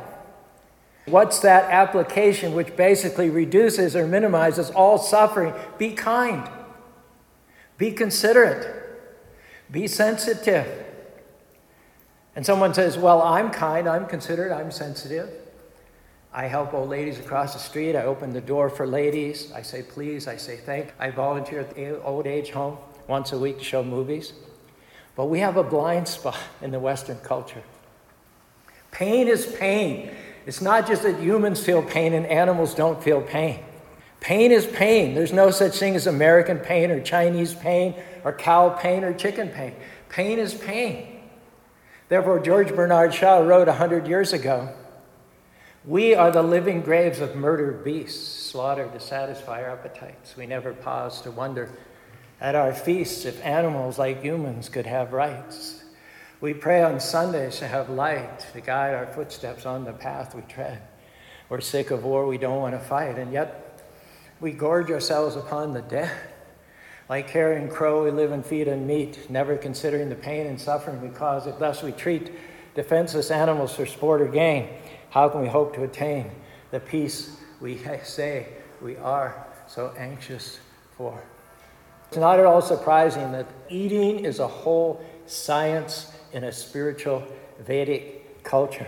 What's 1.05 1.39
that 1.39 1.69
application 1.69 2.53
which 2.53 2.75
basically 2.75 3.29
reduces 3.29 3.95
or 3.95 4.07
minimizes 4.07 4.69
all 4.71 4.97
suffering? 4.97 5.53
Be 5.77 5.91
kind, 5.91 6.49
be 7.77 7.91
considerate, 7.91 8.73
be 9.69 9.87
sensitive. 9.87 10.85
And 12.35 12.45
someone 12.45 12.73
says, 12.73 12.97
Well, 12.97 13.21
I'm 13.21 13.51
kind, 13.51 13.87
I'm 13.87 14.05
considerate, 14.05 14.51
I'm 14.51 14.71
sensitive. 14.71 15.29
I 16.35 16.47
help 16.47 16.73
old 16.73 16.89
ladies 16.89 17.19
across 17.19 17.53
the 17.53 17.59
street. 17.59 17.95
I 17.95 18.03
open 18.05 18.33
the 18.33 18.41
door 18.41 18.67
for 18.67 18.87
ladies. 18.87 19.51
I 19.51 19.61
say 19.61 19.83
please. 19.83 20.27
I 20.27 20.35
say 20.35 20.57
thank. 20.57 20.91
I 20.97 21.11
volunteer 21.11 21.59
at 21.59 21.75
the 21.75 22.01
old 22.01 22.25
age 22.25 22.49
home 22.49 22.77
once 23.07 23.31
a 23.33 23.37
week 23.37 23.59
to 23.59 23.63
show 23.63 23.83
movies. 23.83 24.33
But 25.15 25.25
we 25.27 25.39
have 25.39 25.57
a 25.57 25.63
blind 25.63 26.07
spot 26.07 26.39
in 26.59 26.71
the 26.71 26.79
Western 26.79 27.17
culture. 27.19 27.61
Pain 28.89 29.27
is 29.27 29.45
pain. 29.45 30.09
It's 30.47 30.59
not 30.59 30.87
just 30.87 31.03
that 31.03 31.19
humans 31.19 31.63
feel 31.63 31.83
pain 31.83 32.13
and 32.13 32.25
animals 32.25 32.73
don't 32.73 33.01
feel 33.03 33.21
pain. 33.21 33.59
Pain 34.19 34.51
is 34.51 34.65
pain. 34.65 35.13
There's 35.13 35.33
no 35.33 35.51
such 35.51 35.77
thing 35.77 35.95
as 35.95 36.07
American 36.07 36.57
pain 36.57 36.89
or 36.89 36.99
Chinese 36.99 37.53
pain 37.53 37.93
or 38.23 38.33
cow 38.33 38.69
pain 38.69 39.03
or 39.03 39.13
chicken 39.13 39.49
pain. 39.49 39.75
Pain 40.09 40.39
is 40.39 40.55
pain. 40.55 41.19
Therefore, 42.13 42.39
George 42.39 42.75
Bernard 42.75 43.11
Shaw 43.11 43.39
wrote 43.39 43.67
100 43.67 44.07
years 44.07 44.33
ago 44.33 44.69
We 45.83 46.13
are 46.13 46.29
the 46.29 46.43
living 46.43 46.81
graves 46.81 47.19
of 47.19 47.35
murdered 47.35 47.83
beasts, 47.83 48.51
slaughtered 48.51 48.93
to 48.93 48.99
satisfy 48.99 49.63
our 49.63 49.71
appetites. 49.71 50.37
We 50.37 50.45
never 50.45 50.73
pause 50.73 51.23
to 51.23 51.31
wonder 51.31 51.71
at 52.39 52.53
our 52.53 52.71
feasts 52.71 53.25
if 53.25 53.43
animals 53.43 53.97
like 53.97 54.21
humans 54.21 54.69
could 54.69 54.85
have 54.85 55.11
rights. 55.11 55.83
We 56.39 56.53
pray 56.53 56.83
on 56.83 56.99
Sundays 56.99 57.57
to 57.57 57.67
have 57.67 57.89
light 57.89 58.45
to 58.53 58.61
guide 58.61 58.93
our 58.93 59.07
footsteps 59.07 59.65
on 59.65 59.83
the 59.83 59.93
path 59.93 60.35
we 60.35 60.43
tread. 60.43 60.83
We're 61.49 61.61
sick 61.61 61.89
of 61.89 62.03
war, 62.03 62.27
we 62.27 62.37
don't 62.37 62.61
want 62.61 62.75
to 62.75 62.79
fight, 62.79 63.17
and 63.17 63.33
yet 63.33 63.89
we 64.39 64.51
gorge 64.51 64.91
ourselves 64.91 65.35
upon 65.35 65.73
the 65.73 65.81
dead. 65.81 66.15
Like 67.13 67.27
carrion 67.27 67.69
crow, 67.69 68.05
we 68.05 68.09
live 68.09 68.31
and 68.31 68.43
feed 68.43 68.67
on 68.67 68.87
meat, 68.87 69.29
never 69.29 69.55
considering 69.55 70.09
the 70.09 70.15
pain 70.15 70.47
and 70.47 70.59
suffering 70.59 70.99
we 70.99 71.09
cause 71.09 71.45
it. 71.45 71.59
Thus, 71.59 71.83
we 71.83 71.91
treat 71.91 72.31
defenseless 72.73 73.29
animals 73.29 73.75
for 73.75 73.85
sport 73.85 74.19
or 74.19 74.27
gain. 74.27 74.69
How 75.11 75.29
can 75.29 75.41
we 75.41 75.47
hope 75.47 75.75
to 75.75 75.83
attain 75.83 76.31
the 76.71 76.79
peace 76.79 77.37
we 77.61 77.79
say 78.03 78.47
we 78.81 78.97
are 78.97 79.45
so 79.67 79.93
anxious 79.95 80.59
for? 80.97 81.23
It's 82.07 82.17
not 82.17 82.39
at 82.39 82.47
all 82.47 82.63
surprising 82.63 83.31
that 83.33 83.45
eating 83.69 84.25
is 84.25 84.39
a 84.39 84.47
whole 84.47 85.05
science 85.27 86.11
in 86.31 86.45
a 86.45 86.51
spiritual 86.51 87.23
Vedic 87.59 88.43
culture. 88.43 88.87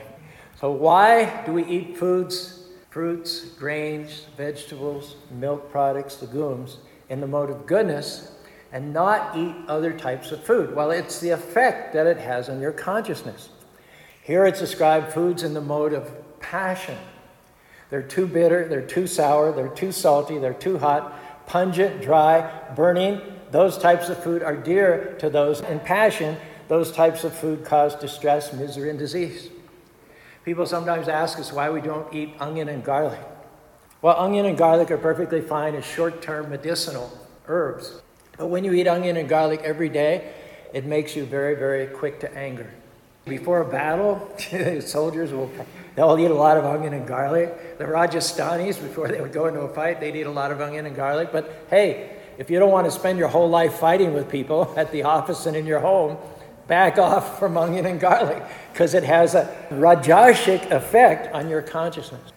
So, 0.59 0.71
why 0.71 1.43
do 1.45 1.53
we 1.53 1.63
eat 1.65 1.95
foods, 1.95 2.69
fruits, 2.89 3.45
grains, 3.59 4.25
vegetables, 4.35 5.15
milk 5.29 5.69
products, 5.69 6.23
legumes 6.23 6.77
in 7.09 7.21
the 7.21 7.27
mode 7.27 7.49
of 7.49 7.65
goodness 7.65 8.31
and 8.71 8.93
not 8.93 9.37
eat 9.37 9.55
other 9.67 9.93
types 9.93 10.31
of 10.31 10.43
food? 10.43 10.75
Well, 10.75 10.91
it's 10.91 11.19
the 11.19 11.29
effect 11.29 11.93
that 11.93 12.07
it 12.07 12.17
has 12.17 12.49
on 12.49 12.59
your 12.59 12.71
consciousness. 12.71 13.49
Here 14.21 14.45
it's 14.45 14.59
described 14.59 15.13
foods 15.13 15.43
in 15.43 15.53
the 15.53 15.61
mode 15.61 15.93
of 15.93 16.39
passion. 16.39 16.97
They're 17.89 18.01
too 18.01 18.27
bitter, 18.27 18.67
they're 18.67 18.81
too 18.81 19.07
sour, 19.07 19.51
they're 19.51 19.67
too 19.69 19.91
salty, 19.91 20.39
they're 20.39 20.53
too 20.53 20.79
hot, 20.79 21.45
pungent, 21.47 22.01
dry, 22.01 22.51
burning. 22.75 23.21
Those 23.51 23.77
types 23.77 24.09
of 24.09 24.21
food 24.21 24.41
are 24.41 24.55
dear 24.55 25.15
to 25.19 25.29
those 25.29 25.61
in 25.61 25.79
passion 25.79 26.37
those 26.67 26.91
types 26.91 27.23
of 27.23 27.33
food 27.33 27.63
cause 27.63 27.95
distress, 27.95 28.53
misery, 28.53 28.89
and 28.89 28.97
disease. 28.97 29.49
People 30.43 30.65
sometimes 30.65 31.07
ask 31.07 31.39
us 31.39 31.51
why 31.51 31.69
we 31.69 31.81
don't 31.81 32.11
eat 32.13 32.33
onion 32.39 32.69
and 32.69 32.83
garlic. 32.83 33.19
Well, 34.05 34.19
onion 34.19 34.45
and 34.45 34.55
garlic 34.55 34.91
are 34.91 34.99
perfectly 34.99 35.41
fine 35.41 35.73
as 35.73 35.83
short 35.83 36.21
term 36.21 36.51
medicinal 36.51 37.11
herbs. 37.47 38.03
But 38.37 38.49
when 38.49 38.63
you 38.63 38.71
eat 38.73 38.87
onion 38.87 39.17
and 39.17 39.27
garlic 39.27 39.61
every 39.63 39.89
day, 39.89 40.31
it 40.75 40.85
makes 40.85 41.15
you 41.15 41.25
very, 41.25 41.55
very 41.55 41.87
quick 41.87 42.19
to 42.19 42.31
anger. 42.37 42.69
Before 43.25 43.61
a 43.61 43.65
battle, 43.67 44.31
soldiers 44.81 45.31
will 45.31 45.49
they'll 45.95 46.19
eat 46.19 46.29
a 46.29 46.35
lot 46.35 46.55
of 46.55 46.65
onion 46.65 46.93
and 46.93 47.07
garlic. 47.07 47.79
The 47.79 47.85
Rajasthanis, 47.85 48.79
before 48.79 49.07
they 49.07 49.19
would 49.19 49.33
go 49.33 49.47
into 49.47 49.61
a 49.61 49.73
fight, 49.73 49.99
they'd 49.99 50.15
eat 50.15 50.27
a 50.27 50.31
lot 50.31 50.51
of 50.51 50.61
onion 50.61 50.85
and 50.85 50.95
garlic. 50.95 51.31
But 51.31 51.65
hey, 51.71 52.15
if 52.37 52.51
you 52.51 52.59
don't 52.59 52.71
want 52.71 52.85
to 52.85 52.91
spend 52.91 53.17
your 53.17 53.29
whole 53.29 53.49
life 53.49 53.73
fighting 53.73 54.13
with 54.13 54.29
people 54.29 54.71
at 54.77 54.91
the 54.91 55.01
office 55.01 55.47
and 55.47 55.57
in 55.57 55.65
your 55.65 55.79
home, 55.79 56.15
back 56.67 56.99
off 56.99 57.39
from 57.39 57.57
onion 57.57 57.87
and 57.87 57.99
garlic 57.99 58.43
because 58.71 58.93
it 58.93 59.03
has 59.03 59.33
a 59.33 59.51
rajasic 59.71 60.69
effect 60.69 61.33
on 61.33 61.49
your 61.49 61.63
consciousness. 61.63 62.34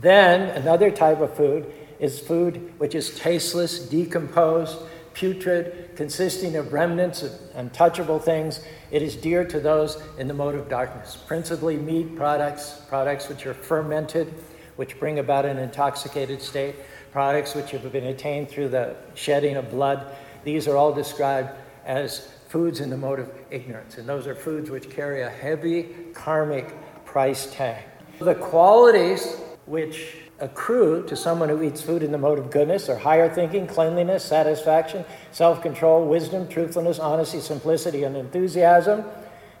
Then 0.00 0.50
another 0.50 0.90
type 0.90 1.20
of 1.20 1.34
food 1.34 1.72
is 1.98 2.20
food 2.20 2.72
which 2.78 2.94
is 2.94 3.18
tasteless, 3.18 3.78
decomposed, 3.78 4.78
putrid, 5.14 5.90
consisting 5.96 6.56
of 6.56 6.72
remnants 6.74 7.22
of 7.22 7.32
untouchable 7.54 8.18
things. 8.18 8.60
It 8.90 9.00
is 9.00 9.16
dear 9.16 9.44
to 9.46 9.58
those 9.58 10.00
in 10.18 10.28
the 10.28 10.34
mode 10.34 10.54
of 10.54 10.68
darkness, 10.68 11.16
principally 11.16 11.76
meat 11.76 12.14
products, 12.16 12.82
products 12.88 13.28
which 13.28 13.46
are 13.46 13.54
fermented, 13.54 14.34
which 14.76 15.00
bring 15.00 15.18
about 15.18 15.46
an 15.46 15.58
intoxicated 15.58 16.42
state, 16.42 16.74
products 17.12 17.54
which 17.54 17.70
have 17.70 17.90
been 17.90 18.08
attained 18.08 18.50
through 18.50 18.68
the 18.68 18.94
shedding 19.14 19.56
of 19.56 19.70
blood. 19.70 20.14
These 20.44 20.68
are 20.68 20.76
all 20.76 20.92
described 20.92 21.48
as 21.86 22.28
foods 22.48 22.80
in 22.80 22.90
the 22.90 22.96
mode 22.98 23.18
of 23.18 23.30
ignorance. 23.50 23.96
And 23.96 24.06
those 24.06 24.26
are 24.26 24.34
foods 24.34 24.70
which 24.70 24.90
carry 24.90 25.22
a 25.22 25.30
heavy 25.30 25.84
karmic 26.12 26.74
price 27.06 27.50
tag. 27.54 27.82
The 28.18 28.34
qualities 28.34 29.40
which 29.66 30.16
accrue 30.38 31.04
to 31.06 31.16
someone 31.16 31.48
who 31.48 31.62
eats 31.62 31.82
food 31.82 32.02
in 32.02 32.12
the 32.12 32.18
mode 32.18 32.38
of 32.38 32.50
goodness 32.50 32.88
or 32.88 32.96
higher 32.96 33.28
thinking, 33.32 33.66
cleanliness, 33.66 34.24
satisfaction, 34.24 35.04
self 35.32 35.60
control, 35.60 36.06
wisdom, 36.06 36.48
truthfulness, 36.48 36.98
honesty, 36.98 37.40
simplicity, 37.40 38.04
and 38.04 38.16
enthusiasm. 38.16 39.04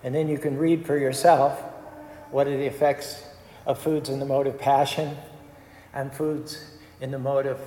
And 0.04 0.14
then 0.14 0.28
you 0.28 0.38
can 0.38 0.56
read 0.56 0.86
for 0.86 0.96
yourself 0.96 1.60
what 2.30 2.46
are 2.46 2.56
the 2.56 2.66
effects 2.66 3.24
of 3.66 3.78
foods 3.78 4.08
in 4.08 4.20
the 4.20 4.26
mode 4.26 4.46
of 4.46 4.58
passion 4.58 5.16
and 5.92 6.12
foods 6.14 6.70
in 7.00 7.10
the 7.10 7.18
mode 7.18 7.46
of 7.46 7.60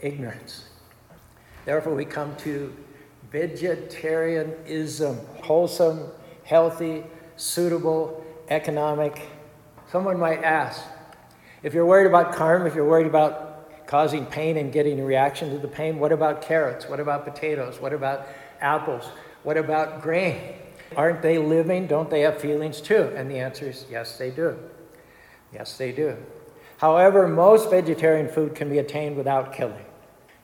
ignorance. 0.00 0.68
Therefore, 1.64 1.94
we 1.94 2.04
come 2.04 2.36
to 2.36 2.74
vegetarianism, 3.30 5.18
wholesome, 5.42 6.08
healthy, 6.44 7.04
suitable, 7.36 8.24
economic. 8.48 9.22
Someone 9.90 10.18
might 10.18 10.42
ask, 10.44 10.82
if 11.66 11.74
you're 11.74 11.84
worried 11.84 12.06
about 12.06 12.32
karma, 12.32 12.66
if 12.66 12.76
you're 12.76 12.88
worried 12.88 13.08
about 13.08 13.86
causing 13.88 14.24
pain 14.24 14.56
and 14.56 14.72
getting 14.72 15.00
a 15.00 15.04
reaction 15.04 15.50
to 15.50 15.58
the 15.58 15.66
pain, 15.66 15.98
what 15.98 16.12
about 16.12 16.40
carrots? 16.40 16.88
What 16.88 17.00
about 17.00 17.24
potatoes? 17.24 17.80
What 17.80 17.92
about 17.92 18.28
apples? 18.60 19.10
What 19.42 19.56
about 19.56 20.00
grain? 20.00 20.54
Aren't 20.96 21.22
they 21.22 21.38
living? 21.38 21.88
Don't 21.88 22.08
they 22.08 22.20
have 22.20 22.40
feelings 22.40 22.80
too? 22.80 23.12
And 23.16 23.28
the 23.28 23.40
answer 23.40 23.68
is 23.68 23.84
yes, 23.90 24.16
they 24.16 24.30
do. 24.30 24.56
Yes, 25.52 25.76
they 25.76 25.90
do. 25.90 26.16
However, 26.78 27.26
most 27.26 27.68
vegetarian 27.68 28.28
food 28.28 28.54
can 28.54 28.70
be 28.70 28.78
attained 28.78 29.16
without 29.16 29.52
killing. 29.52 29.86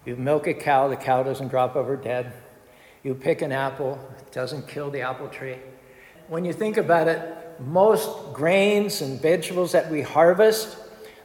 You 0.05 0.17
milk 0.17 0.49
a 0.49 0.55
cow, 0.55 0.89
the 0.89 0.97
cow 0.97 1.23
doesn't 1.23 1.49
drop 1.49 1.77
over 1.77 1.95
dead. 1.95 2.33
You 3.05 3.15
pick 3.15 3.43
an 3.43 3.53
apple, 3.53 3.97
it 4.19 4.33
doesn't 4.33 4.67
kill 4.67 4.91
the 4.91 5.03
apple 5.03 5.29
tree. 5.29 5.59
When 6.27 6.45
you 6.45 6.53
think 6.53 6.79
about 6.79 7.07
it, 7.07 7.61
most 7.61 8.33
grains 8.33 9.03
and 9.03 9.23
vegetables 9.23 9.71
that 9.71 9.89
we 9.89 10.03
harvest, 10.03 10.79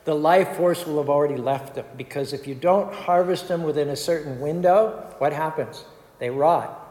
the 0.07 0.15
life 0.15 0.55
force 0.55 0.87
will 0.87 0.99
have 0.99 1.09
already 1.09 1.35
left 1.35 1.75
them 1.75 1.85
because 1.97 2.31
if 2.31 2.47
you 2.47 2.55
don't 2.55 2.93
harvest 2.93 3.49
them 3.49 3.61
within 3.63 3.89
a 3.89 3.95
certain 3.95 4.39
window, 4.39 5.13
what 5.17 5.33
happens? 5.33 5.83
They 6.17 6.29
rot. 6.29 6.81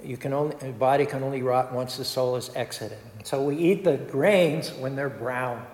You 0.00 0.16
can 0.16 0.32
only, 0.32 0.54
the 0.54 0.70
body 0.70 1.04
can 1.04 1.24
only 1.24 1.42
rot 1.42 1.72
once 1.72 1.96
the 1.96 2.04
soul 2.04 2.36
is 2.36 2.52
exited. 2.54 2.98
So 3.24 3.42
we 3.42 3.56
eat 3.56 3.82
the 3.82 3.96
grains 3.96 4.72
when 4.74 4.94
they're 4.94 5.10
brown. 5.10 5.66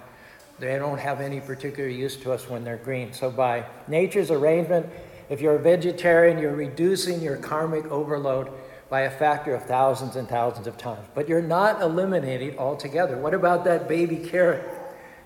They 0.59 0.79
don't 0.79 0.97
have 0.97 1.21
any 1.21 1.41
particular 1.41 1.91
use 1.91 2.17
to 2.17 2.33
us 2.33 2.49
when 2.49 2.65
they're 2.65 2.79
green. 2.79 3.13
So 3.13 3.31
by 3.31 3.67
nature's 3.87 4.31
arrangement, 4.31 4.87
if 5.29 5.43
you're 5.43 5.57
a 5.57 5.63
vegetarian, 5.63 6.39
you're 6.39 6.57
reducing 6.57 7.21
your 7.21 7.37
karmic 7.37 7.85
overload 7.91 8.51
by 8.89 9.03
a 9.03 9.11
factor 9.11 9.55
of 9.55 9.63
thousands 9.67 10.17
and 10.17 10.27
thousands 10.27 10.67
of 10.67 10.79
times. 10.79 11.07
But 11.15 11.29
you're 11.29 11.43
not 11.43 11.83
eliminating 11.83 12.59
altogether. 12.59 13.19
What 13.19 13.35
about 13.35 13.65
that 13.65 13.89
baby 13.89 14.17
carrot 14.17 14.67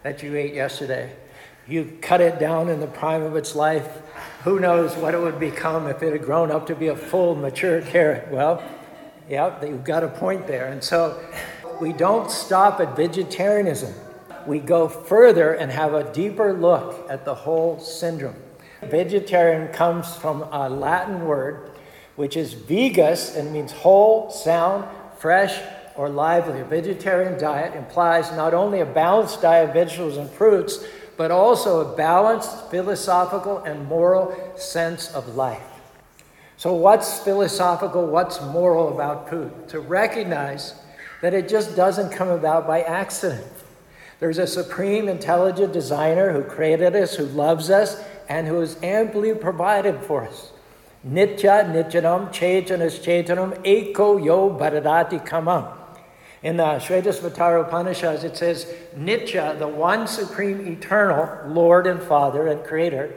that 0.03 0.25
you 0.25 0.35
ate 0.35 0.55
yesterday? 0.55 1.15
You 1.69 1.97
cut 2.01 2.21
it 2.21 2.41
down 2.41 2.69
in 2.69 2.81
the 2.81 2.87
prime 2.87 3.23
of 3.23 3.37
its 3.37 3.55
life. 3.55 3.89
Who 4.45 4.59
knows 4.59 4.97
what 4.97 5.15
it 5.15 5.21
would 5.21 5.39
become 5.39 5.87
if 5.87 6.03
it 6.03 6.13
had 6.13 6.23
grown 6.23 6.51
up 6.51 6.67
to 6.67 6.75
be 6.75 6.89
a 6.89 6.97
full, 6.97 7.37
mature 7.37 7.81
carrot? 7.81 8.29
Well, 8.31 8.63
yeah, 9.29 9.65
you've 9.65 9.85
got 9.85 10.03
a 10.03 10.09
point 10.09 10.47
there. 10.47 10.67
And 10.67 10.83
so 10.83 11.23
we 11.81 11.93
don't 11.93 12.31
stop 12.31 12.81
at 12.81 12.97
vegetarianism. 12.97 13.95
We 14.47 14.59
go 14.59 14.89
further 14.89 15.53
and 15.53 15.71
have 15.71 15.95
a 15.95 16.13
deeper 16.13 16.53
look 16.53 17.07
at 17.09 17.25
the 17.25 17.35
whole 17.35 17.79
syndrome. 17.79 18.37
Vegetarian 18.83 19.73
comes 19.73 20.17
from 20.17 20.43
a 20.43 20.69
Latin 20.69 21.25
word 21.25 21.71
which 22.17 22.37
is 22.37 22.53
vegus 22.53 23.37
and 23.37 23.53
means 23.53 23.73
whole, 23.73 24.31
sound, 24.31 24.87
fresh, 25.19 25.59
or 25.97 26.09
lively. 26.09 26.61
A 26.61 26.65
vegetarian 26.65 27.39
diet 27.39 27.75
implies 27.75 28.33
not 28.33 28.55
only 28.55 28.81
a 28.81 28.87
balanced 28.87 29.41
diet 29.43 29.69
of 29.69 29.75
vegetables 29.75 30.17
and 30.17 30.29
fruits, 30.31 30.85
but 31.17 31.31
also 31.31 31.81
a 31.81 31.97
balanced 31.97 32.71
philosophical 32.71 33.59
and 33.59 33.87
moral 33.87 34.37
sense 34.57 35.13
of 35.13 35.37
life. 35.37 35.63
So, 36.57 36.73
what's 36.75 37.19
philosophical, 37.19 38.07
what's 38.07 38.41
moral 38.41 38.95
about 38.95 39.29
food? 39.29 39.69
To 39.71 39.81
recognize 39.81 40.75
that 41.21 41.35
it 41.35 41.49
just 41.49 41.75
doesn't 41.75 42.11
come 42.11 42.29
about 42.29 42.67
by 42.67 42.83
accident. 42.83 43.47
There's 44.21 44.39
a 44.39 44.47
supreme 44.47 45.09
intelligent 45.09 45.73
designer 45.73 46.33
who 46.33 46.45
created 46.45 46.95
us, 46.95 47.17
who 47.17 47.25
loves 47.25 47.71
us, 47.71 48.01
and 48.29 48.47
who 48.47 48.61
has 48.61 48.77
amply 48.83 49.35
provided 49.35 50.01
for 50.03 50.25
us. 50.25 50.53
Nitya 51.05 51.73
nityanam 51.73 52.33
chaitanas 52.33 53.01
chaitanam 53.03 53.59
eko 53.65 54.25
yo 54.25 54.51
bharadati 54.51 55.27
kamam. 55.27 55.82
In 56.43 56.57
the 56.57 56.65
Shvetashvatara 56.65 57.69
Upanishads, 57.69 58.25
it 58.25 58.37
says, 58.37 58.67
Nitya, 58.97 59.59
the 59.59 59.69
one 59.69 60.09
supreme 60.09 60.67
eternal 60.67 61.39
Lord 61.47 61.87
and 61.87 62.03
Father 62.03 62.49
and 62.49 62.65
Creator, 62.65 63.15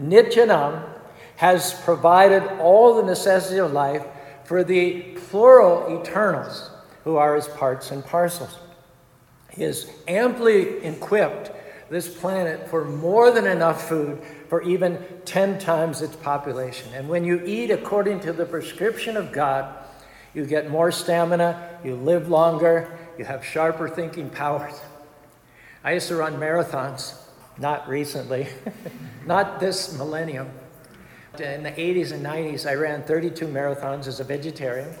Nityanam 0.00 0.82
has 1.36 1.74
provided 1.84 2.42
all 2.60 2.94
the 2.94 3.02
necessity 3.02 3.58
of 3.58 3.72
life 3.72 4.04
for 4.44 4.64
the 4.64 5.02
plural 5.28 6.00
eternals 6.00 6.70
who 7.04 7.16
are 7.16 7.34
his 7.34 7.48
parts 7.48 7.90
and 7.90 8.04
parcels. 8.04 8.58
He 9.50 9.64
has 9.64 9.90
amply 10.08 10.78
equipped 10.84 11.50
this 11.90 12.08
planet 12.08 12.68
for 12.68 12.86
more 12.86 13.30
than 13.30 13.46
enough 13.46 13.86
food 13.86 14.22
for 14.48 14.62
even 14.62 14.98
10 15.26 15.58
times 15.58 16.00
its 16.00 16.16
population. 16.16 16.90
And 16.94 17.06
when 17.06 17.24
you 17.24 17.42
eat 17.44 17.70
according 17.70 18.20
to 18.20 18.32
the 18.32 18.46
prescription 18.46 19.16
of 19.16 19.30
God, 19.30 19.74
you 20.32 20.46
get 20.46 20.70
more 20.70 20.90
stamina, 20.90 21.71
you 21.84 21.96
live 21.96 22.28
longer, 22.28 22.98
you 23.18 23.24
have 23.24 23.44
sharper 23.44 23.88
thinking 23.88 24.30
powers. 24.30 24.80
I 25.84 25.92
used 25.92 26.08
to 26.08 26.16
run 26.16 26.34
marathons, 26.34 27.14
not 27.58 27.88
recently, 27.88 28.48
not 29.26 29.60
this 29.60 29.96
millennium. 29.96 30.50
In 31.38 31.62
the 31.62 31.72
80s 31.72 32.12
and 32.12 32.24
90s, 32.24 32.68
I 32.68 32.74
ran 32.74 33.02
32 33.02 33.46
marathons 33.46 34.06
as 34.06 34.20
a 34.20 34.24
vegetarian. 34.24 34.94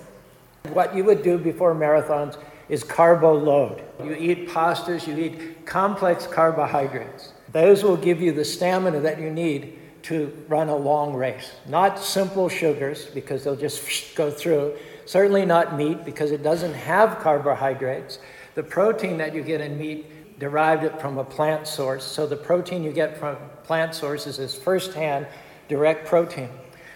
What 0.72 0.94
you 0.94 1.04
would 1.04 1.22
do 1.22 1.38
before 1.38 1.74
marathons 1.74 2.38
is 2.68 2.82
carbo 2.82 3.34
load. 3.34 3.82
You 4.02 4.14
eat 4.14 4.48
pastas, 4.48 5.06
you 5.06 5.16
eat 5.16 5.66
complex 5.66 6.26
carbohydrates. 6.26 7.32
Those 7.52 7.84
will 7.84 7.98
give 7.98 8.20
you 8.20 8.32
the 8.32 8.44
stamina 8.44 9.00
that 9.00 9.20
you 9.20 9.30
need 9.30 9.78
to 10.04 10.32
run 10.48 10.68
a 10.68 10.76
long 10.76 11.14
race. 11.14 11.52
Not 11.68 11.98
simple 11.98 12.48
sugars, 12.48 13.06
because 13.06 13.44
they'll 13.44 13.56
just 13.56 14.14
go 14.16 14.30
through. 14.30 14.76
Certainly 15.04 15.46
not 15.46 15.76
meat, 15.76 16.04
because 16.04 16.30
it 16.30 16.42
doesn't 16.42 16.74
have 16.74 17.18
carbohydrates. 17.18 18.18
The 18.54 18.62
protein 18.62 19.18
that 19.18 19.34
you 19.34 19.42
get 19.42 19.60
in 19.60 19.78
meat 19.78 20.38
derived 20.38 20.84
it 20.84 21.00
from 21.00 21.18
a 21.18 21.24
plant 21.24 21.66
source. 21.66 22.04
So 22.04 22.26
the 22.26 22.36
protein 22.36 22.82
you 22.82 22.92
get 22.92 23.16
from 23.16 23.36
plant 23.64 23.94
sources 23.94 24.38
is 24.38 24.54
firsthand 24.54 25.26
direct 25.68 26.06
protein. 26.06 26.48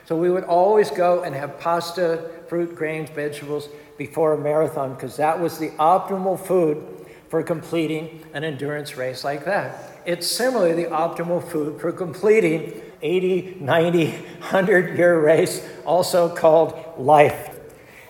So 0.05 0.17
we 0.17 0.31
would 0.31 0.45
always 0.45 0.91
go 0.91 1.23
and 1.23 1.35
have 1.35 1.59
pasta, 1.59 2.31
fruit, 2.49 2.77
grains, 2.77 3.11
vegetables 3.11 3.69
before 3.99 4.35
a 4.35 4.39
marathon 4.39 4.95
because 4.95 5.17
that 5.17 5.41
was 5.41 5.59
the 5.59 5.71
optimal 5.71 6.39
food 6.39 7.07
for 7.29 7.43
completing 7.43 8.25
an 8.33 8.45
endurance 8.45 8.97
race 8.97 9.25
like 9.25 9.45
that. 9.45 10.01
It's 10.05 10.27
similarly 10.27 10.85
the 10.85 10.91
optimal 10.91 11.43
food 11.43 11.81
for 11.81 11.91
completing 11.91 12.81
80, 13.03 13.57
90, 13.61 14.11
100 14.11 14.97
year 14.97 15.21
race, 15.21 15.67
also 15.85 16.33
called 16.35 16.95
life. 16.99 17.56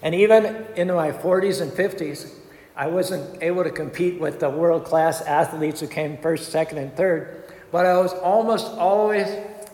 And 0.03 0.15
even 0.15 0.67
in 0.77 0.89
my 0.89 1.11
40s 1.11 1.61
and 1.61 1.73
50s, 1.73 2.33
I 2.77 2.89
wasn't 2.89 3.43
able 3.43 3.65
to 3.65 3.71
compete 3.71 4.21
with 4.21 4.39
the 4.41 4.51
world 4.51 4.85
class 4.85 5.23
athletes 5.23 5.81
who 5.81 5.87
came 5.87 6.19
first, 6.19 6.53
second, 6.53 6.79
and 6.79 6.95
third, 6.95 7.45
but 7.73 7.87
I 7.87 7.97
was 7.97 8.13
almost 8.13 8.67
always 8.67 9.29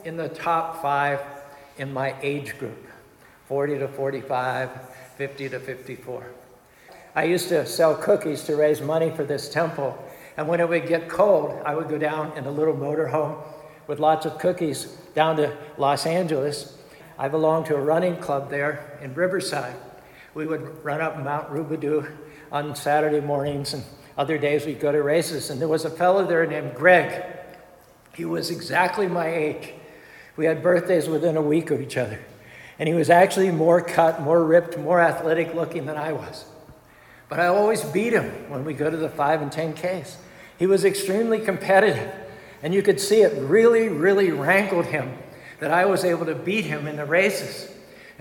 in 0.05 0.17
the 0.17 0.29
top 0.29 0.81
five 0.81 1.21
in 1.79 1.93
my 1.93 2.15
age 2.23 2.59
group 2.59 2.87
40 3.47 3.81
to 3.81 3.89
45, 3.89 4.71
50 5.17 5.49
to 5.49 5.59
54. 5.59 6.27
I 7.15 7.25
used 7.25 7.49
to 7.49 7.67
sell 7.67 7.95
cookies 7.95 8.45
to 8.45 8.57
raise 8.57 8.81
money 8.81 9.11
for 9.11 9.25
this 9.25 9.49
temple. 9.49 9.99
And 10.37 10.49
when 10.49 10.61
it 10.61 10.69
would 10.69 10.89
get 10.89 11.09
cold, 11.09 11.61
I 11.67 11.75
would 11.75 11.89
go 11.89 11.99
down 11.99 12.37
in 12.39 12.47
a 12.47 12.51
little 12.51 12.75
motorhome 12.75 13.37
with 13.87 13.99
lots 13.99 14.25
of 14.25 14.39
cookies 14.39 14.87
down 15.15 15.37
to 15.37 15.55
Los 15.77 16.07
Angeles. 16.07 16.79
I 17.19 17.29
belonged 17.29 17.67
to 17.67 17.77
a 17.77 17.81
running 17.81 18.17
club 18.17 18.49
there 18.49 18.99
in 19.03 19.13
Riverside. 19.13 19.75
We 20.35 20.47
would 20.47 20.83
run 20.85 21.01
up 21.01 21.23
Mount 21.23 21.51
Rubidoux 21.51 22.11
on 22.51 22.75
Saturday 22.75 23.21
mornings, 23.21 23.75
and 23.75 23.85
other 24.17 24.39
days 24.39 24.65
we'd 24.65 24.81
go 24.81 24.93
to 24.93 25.03
races. 25.03 25.51
And 25.51 25.61
there 25.61 25.69
was 25.69 25.85
a 25.85 25.91
fellow 25.91 26.27
there 26.27 26.47
named 26.47 26.75
Greg. 26.75 27.25
He 28.15 28.25
was 28.25 28.51
exactly 28.51 29.07
my 29.07 29.27
age. 29.27 29.73
We 30.37 30.47
had 30.47 30.63
birthdays 30.63 31.09
within 31.09 31.37
a 31.37 31.43
week 31.43 31.71
of 31.71 31.81
each 31.81 31.97
other. 31.97 32.19
And 32.79 32.89
he 32.89 32.95
was 32.95 33.11
actually 33.11 33.51
more 33.51 33.81
cut, 33.81 34.21
more 34.23 34.43
ripped, 34.45 34.79
more 34.79 35.01
athletic 35.01 35.55
looking 35.55 35.87
than 35.87 35.97
I 35.97 36.13
was. 36.13 36.47
But 37.29 37.41
I 37.41 37.47
always 37.47 37.83
beat 37.85 38.13
him 38.13 38.51
when 38.51 38.65
we 38.65 38.75
go 38.75 38.91
to 38.91 38.97
the 38.97 39.09
5 39.09 39.43
and 39.43 39.51
10Ks. 39.51 40.17
He 40.59 40.67
was 40.67 40.85
extremely 40.85 41.41
competitive. 41.41 42.13
And 42.63 42.75
you 42.75 42.83
could 42.83 43.01
see 43.01 43.23
it 43.23 43.41
really, 43.43 43.89
really 43.89 44.31
rankled 44.31 44.87
him 44.87 45.17
that 45.59 45.71
I 45.71 45.87
was 45.87 46.05
able 46.05 46.27
to 46.27 46.35
beat 46.35 46.65
him 46.65 46.87
in 46.87 46.97
the 46.97 47.05
races. 47.05 47.72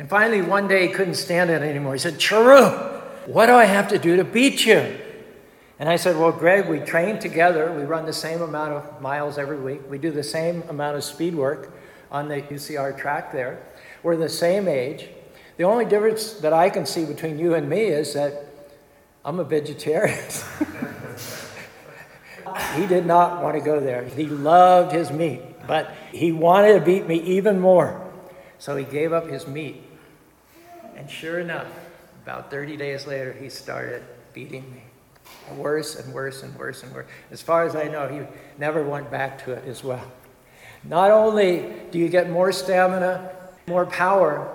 And 0.01 0.09
finally, 0.09 0.41
one 0.41 0.67
day 0.67 0.87
he 0.87 0.91
couldn't 0.91 1.13
stand 1.13 1.51
it 1.51 1.61
anymore. 1.61 1.93
He 1.93 1.99
said, 1.99 2.15
Charu, 2.15 2.99
what 3.27 3.45
do 3.45 3.53
I 3.53 3.65
have 3.65 3.87
to 3.89 3.99
do 3.99 4.15
to 4.15 4.23
beat 4.23 4.65
you? 4.65 4.97
And 5.77 5.87
I 5.87 5.95
said, 5.95 6.17
Well, 6.17 6.31
Greg, 6.31 6.67
we 6.67 6.79
train 6.79 7.19
together. 7.19 7.71
We 7.71 7.83
run 7.83 8.07
the 8.07 8.11
same 8.11 8.41
amount 8.41 8.73
of 8.73 8.99
miles 8.99 9.37
every 9.37 9.59
week. 9.59 9.81
We 9.87 9.99
do 9.99 10.09
the 10.09 10.23
same 10.23 10.63
amount 10.69 10.97
of 10.97 11.03
speed 11.03 11.35
work 11.35 11.71
on 12.09 12.29
the 12.29 12.41
UCR 12.41 12.97
track 12.97 13.31
there. 13.31 13.63
We're 14.01 14.17
the 14.17 14.27
same 14.27 14.67
age. 14.67 15.07
The 15.57 15.65
only 15.65 15.85
difference 15.85 16.33
that 16.33 16.51
I 16.51 16.71
can 16.71 16.87
see 16.87 17.05
between 17.05 17.37
you 17.37 17.53
and 17.53 17.69
me 17.69 17.81
is 17.81 18.15
that 18.15 18.47
I'm 19.23 19.39
a 19.39 19.43
vegetarian. 19.43 20.17
he 22.75 22.87
did 22.87 23.05
not 23.05 23.43
want 23.43 23.55
to 23.55 23.63
go 23.63 23.79
there. 23.79 24.05
He 24.05 24.25
loved 24.25 24.93
his 24.93 25.11
meat, 25.11 25.43
but 25.67 25.93
he 26.11 26.31
wanted 26.31 26.79
to 26.79 26.83
beat 26.83 27.05
me 27.05 27.21
even 27.21 27.59
more. 27.59 28.01
So 28.57 28.75
he 28.75 28.83
gave 28.83 29.13
up 29.13 29.27
his 29.27 29.45
meat. 29.45 29.89
And 31.01 31.09
sure 31.09 31.39
enough, 31.39 31.65
about 32.21 32.51
30 32.51 32.77
days 32.77 33.07
later, 33.07 33.33
he 33.33 33.49
started 33.49 34.03
beating 34.33 34.71
me. 34.71 34.83
Worse 35.55 35.95
and 35.95 36.13
worse 36.13 36.43
and 36.43 36.55
worse 36.55 36.83
and 36.83 36.93
worse. 36.93 37.07
As 37.31 37.41
far 37.41 37.63
as 37.63 37.75
I 37.75 37.85
know, 37.85 38.07
he 38.07 38.21
never 38.59 38.83
went 38.83 39.09
back 39.09 39.43
to 39.45 39.53
it 39.53 39.67
as 39.67 39.83
well. 39.83 40.11
Not 40.83 41.09
only 41.09 41.73
do 41.89 41.97
you 41.97 42.07
get 42.07 42.29
more 42.29 42.51
stamina, 42.51 43.31
more 43.65 43.87
power, 43.87 44.47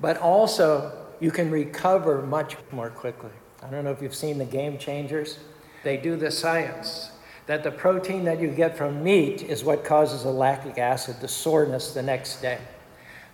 but 0.00 0.16
also 0.16 0.90
you 1.20 1.30
can 1.30 1.48
recover 1.48 2.22
much 2.22 2.56
more 2.72 2.90
quickly. 2.90 3.30
I 3.62 3.70
don't 3.70 3.84
know 3.84 3.92
if 3.92 4.02
you've 4.02 4.16
seen 4.16 4.38
the 4.38 4.46
game 4.46 4.78
changers. 4.78 5.38
They 5.84 5.96
do 5.96 6.16
the 6.16 6.32
science 6.32 7.12
that 7.46 7.62
the 7.62 7.70
protein 7.70 8.24
that 8.24 8.40
you 8.40 8.48
get 8.48 8.76
from 8.76 9.04
meat 9.04 9.44
is 9.44 9.62
what 9.62 9.84
causes 9.84 10.24
the 10.24 10.32
lactic 10.32 10.76
acid, 10.76 11.20
the 11.20 11.28
soreness 11.28 11.94
the 11.94 12.02
next 12.02 12.42
day. 12.42 12.58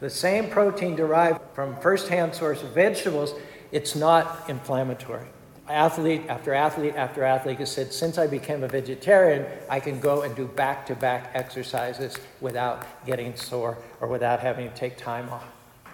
The 0.04 0.10
same 0.10 0.50
protein 0.50 0.96
derived 0.96 1.40
from 1.54 1.80
first-hand 1.80 2.34
source 2.34 2.62
of 2.62 2.74
vegetables, 2.74 3.32
it's 3.72 3.96
not 3.96 4.50
inflammatory 4.50 5.24
athlete 5.66 6.20
after 6.28 6.52
athlete 6.52 6.94
after 6.94 7.24
athlete 7.24 7.58
has 7.58 7.72
said, 7.72 7.90
since 7.90 8.18
I 8.18 8.26
became 8.26 8.62
a 8.62 8.68
vegetarian, 8.68 9.46
I 9.70 9.80
can 9.80 9.98
go 10.00 10.20
and 10.20 10.36
do 10.36 10.46
back 10.46 10.84
to 10.88 10.94
back 10.94 11.30
exercises 11.32 12.18
without 12.42 12.84
getting 13.06 13.34
sore 13.34 13.78
or 13.98 14.08
without 14.08 14.40
having 14.40 14.68
to 14.68 14.74
take 14.74 14.98
time 14.98 15.26
off. 15.30 15.46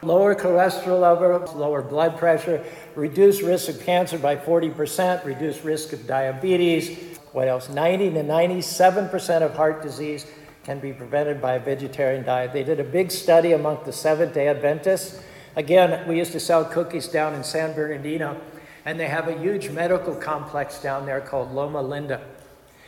Lower 0.03 0.35
cholesterol 0.35 1.01
levels, 1.01 1.55
lower 1.55 1.81
blood 1.81 2.19
pressure, 2.19 2.65
reduce 2.97 3.43
risk 3.43 3.69
of 3.69 3.81
cancer 3.85 4.19
by 4.19 4.35
40%, 4.35 5.25
reduce 5.25 5.63
risk 5.65 5.93
of 5.93 6.05
diabetes. 6.09 7.17
What 7.31 7.47
else? 7.47 7.69
90 7.69 8.11
to 8.11 8.25
97% 8.25 9.43
of 9.43 9.55
heart 9.55 9.83
disease 9.83 10.27
can 10.65 10.79
be 10.79 10.93
prevented 10.93 11.41
by 11.41 11.55
a 11.55 11.61
vegetarian 11.61 12.25
diet. 12.25 12.53
They 12.53 12.65
did 12.65 12.81
a 12.81 12.85
big 12.85 13.11
study 13.11 13.53
among 13.53 13.85
the 13.85 13.93
Seventh 13.93 14.35
day 14.35 14.49
Adventists. 14.49 15.23
Again, 15.57 16.07
we 16.07 16.19
used 16.19 16.33
to 16.33 16.41
sell 16.41 16.65
cookies 16.65 17.09
down 17.09 17.35
in 17.35 17.43
San 17.43 17.75
Bernardino 17.75 18.41
and 18.85 18.99
they 18.99 19.09
have 19.09 19.29
a 19.29 19.39
huge 19.39 19.71
medical 19.71 20.15
complex 20.15 20.81
down 20.81 21.07
there 21.07 21.21
called 21.21 21.53
Loma 21.53 21.83
Linda. 21.83 22.21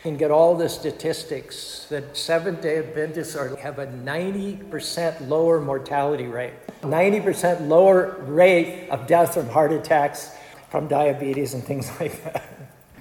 You 0.05 0.11
can 0.11 0.17
get 0.17 0.31
all 0.31 0.57
the 0.57 0.69
statistics 0.69 1.87
that 1.89 2.17
Seventh 2.17 2.63
day 2.63 2.79
Adventists 2.79 3.37
are, 3.37 3.55
have 3.57 3.79
a 3.79 3.87
90% 3.87 5.29
lower 5.29 5.61
mortality 5.61 6.27
rate, 6.27 6.55
90% 6.83 7.69
lower 7.69 8.17
rate 8.23 8.89
of 8.91 9.07
death 9.07 9.35
from 9.35 9.49
heart 9.49 9.73
attacks, 9.73 10.33
from 10.71 10.89
diabetes, 10.89 11.55
and 11.55 11.63
things 11.63 11.89
like 12.01 12.23
that. 12.25 12.43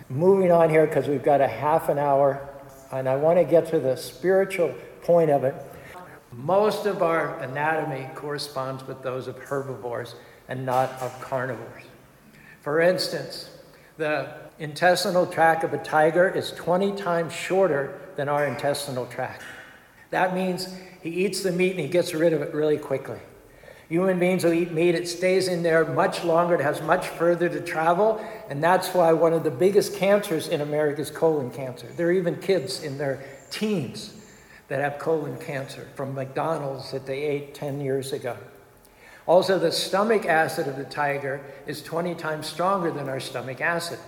Moving 0.10 0.52
on 0.52 0.70
here 0.70 0.86
because 0.86 1.08
we've 1.08 1.24
got 1.24 1.42
a 1.42 1.48
half 1.48 1.90
an 1.90 1.98
hour, 1.98 2.48
and 2.92 3.08
I 3.08 3.16
want 3.16 3.40
to 3.40 3.46
get 3.46 3.68
to 3.70 3.80
the 3.80 3.96
spiritual 3.96 4.74
point 5.02 5.30
of 5.30 5.44
it. 5.44 5.56
Most 6.34 6.86
of 6.86 7.02
our 7.02 7.40
anatomy 7.40 8.08
corresponds 8.16 8.86
with 8.88 9.02
those 9.02 9.28
of 9.28 9.38
herbivores 9.38 10.16
and 10.48 10.66
not 10.66 10.92
of 11.02 11.20
carnivores. 11.22 11.84
For 12.62 12.80
instance, 12.80 13.50
The 13.98 14.34
intestinal 14.58 15.28
tract 15.28 15.64
of 15.64 15.74
a 15.74 15.78
tiger 15.78 16.28
is 16.28 16.52
20 16.54 16.96
times 16.96 17.34
shorter 17.34 18.00
than 18.16 18.30
our 18.30 18.48
intestinal 18.48 19.06
tract. 19.06 19.44
That 20.10 20.34
means 20.34 20.76
he 21.02 21.10
eats 21.10 21.44
the 21.44 21.52
meat 21.52 21.72
and 21.72 21.82
he 21.82 21.88
gets 21.88 22.14
rid 22.16 22.34
of 22.34 22.42
it 22.42 22.54
really 22.54 22.78
quickly. 22.78 23.20
Human 23.92 24.20
beings 24.20 24.46
will 24.46 24.54
eat 24.54 24.72
meat, 24.72 24.96
it 24.96 25.06
stays 25.06 25.50
in 25.50 25.64
there 25.64 25.84
much 25.84 26.24
longer, 26.24 26.56
it 26.56 26.62
has 26.62 26.82
much 26.82 27.10
further 27.10 27.50
to 27.50 27.60
travel, 27.60 28.26
and 28.48 28.64
that's 28.64 28.94
why 28.94 29.12
one 29.12 29.34
of 29.34 29.44
the 29.44 29.52
biggest 29.52 29.98
cancers 29.98 30.48
in 30.48 30.62
America 30.62 31.02
is 31.02 31.12
colon 31.12 31.52
cancer. 31.52 31.88
There 31.98 32.08
are 32.08 32.14
even 32.14 32.38
kids 32.38 32.84
in 32.84 32.98
their 32.98 33.22
teens 33.50 34.14
that 34.70 34.80
have 34.80 34.98
colon 34.98 35.38
cancer 35.40 35.90
from 35.94 36.16
McDonald's 36.16 36.90
that 36.94 37.06
they 37.06 37.22
ate 37.24 37.54
10 37.54 37.82
years 37.82 38.14
ago. 38.14 38.38
Also, 39.28 39.60
the 39.60 39.74
stomach 39.74 40.26
acid 40.26 40.70
of 40.70 40.78
the 40.78 40.86
tiger 40.86 41.42
is 41.68 41.84
20 41.84 42.16
times 42.16 42.48
stronger 42.48 42.92
than 42.92 43.10
our 43.10 43.20
stomach 43.20 43.60
acid. 43.60 44.00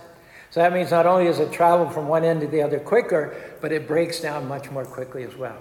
So 0.48 0.60
that 0.60 0.72
means 0.72 0.92
not 0.92 1.04
only 1.04 1.26
does 1.26 1.40
it 1.40 1.52
travel 1.52 1.90
from 1.90 2.08
one 2.08 2.24
end 2.24 2.40
to 2.40 2.46
the 2.46 2.62
other 2.62 2.80
quicker, 2.80 3.36
but 3.60 3.70
it 3.70 3.86
breaks 3.86 4.18
down 4.18 4.48
much 4.48 4.70
more 4.70 4.86
quickly 4.86 5.24
as 5.24 5.36
well. 5.36 5.58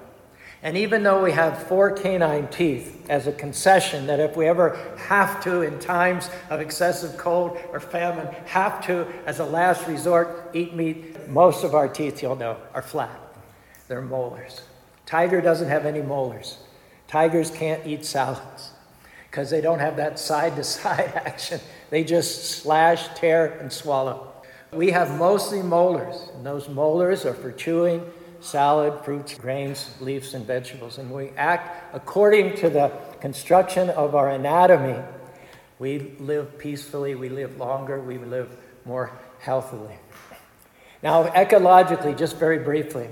And 0.64 0.78
even 0.78 1.04
though 1.04 1.22
we 1.22 1.34
have 1.34 1.68
four 1.68 1.92
canine 1.92 2.48
teeth 2.48 3.06
as 3.10 3.28
a 3.28 3.34
concession 3.34 4.08
that 4.08 4.22
if 4.22 4.38
we 4.38 4.48
ever 4.48 4.78
have 4.98 5.44
to, 5.44 5.62
in 5.62 5.78
times 5.78 6.30
of 6.50 6.62
excessive 6.62 7.18
cold 7.18 7.58
or 7.74 7.82
famine, 7.82 8.34
have 8.46 8.84
to, 8.88 9.06
as 9.26 9.40
a 9.40 9.46
last 9.46 9.86
resort, 9.90 10.52
eat 10.54 10.74
meat, 10.74 11.28
most 11.28 11.66
of 11.66 11.76
our 11.76 11.90
teeth, 11.90 12.22
you'll 12.22 12.38
know, 12.38 12.58
are 12.74 12.82
flat. 12.82 13.20
They're 13.90 14.02
molars. 14.02 14.62
Tiger 15.06 15.42
doesn't 15.42 15.68
have 15.68 15.86
any 15.86 16.02
molars. 16.02 16.58
Tigers 17.10 17.52
can't 17.52 17.86
eat 17.86 18.06
salads 18.06 18.72
because 19.30 19.50
they 19.50 19.60
don't 19.60 19.80
have 19.80 19.98
that 19.98 20.18
side 20.18 20.56
to 20.56 20.64
side 20.64 21.12
action. 21.26 21.60
They 21.90 22.06
just 22.06 22.62
slash, 22.62 23.10
tear, 23.16 23.58
and 23.60 23.72
swallow. 23.72 24.32
We 24.72 24.92
have 24.92 25.20
mostly 25.20 25.62
molars, 25.62 26.30
and 26.34 26.46
those 26.46 26.70
molars 26.70 27.26
are 27.26 27.34
for 27.34 27.52
chewing 27.52 28.10
salad, 28.44 29.04
fruits, 29.06 29.34
grains, 29.36 29.90
leaves, 30.02 30.34
and 30.34 30.46
vegetables. 30.46 30.98
And 30.98 31.10
we 31.10 31.30
act 31.38 31.96
according 31.96 32.58
to 32.58 32.70
the 32.70 32.92
construction 33.22 33.90
of 33.92 34.16
our 34.16 34.30
anatomy. 34.30 35.02
We 35.80 36.16
live 36.20 36.58
peacefully, 36.58 37.16
we 37.16 37.30
live 37.30 37.58
longer, 37.58 38.02
we 38.02 38.18
live 38.18 38.56
more 38.86 39.12
healthily. 39.40 39.96
Now, 41.02 41.28
ecologically, 41.28 42.18
just 42.18 42.38
very 42.38 42.60
briefly, 42.60 43.10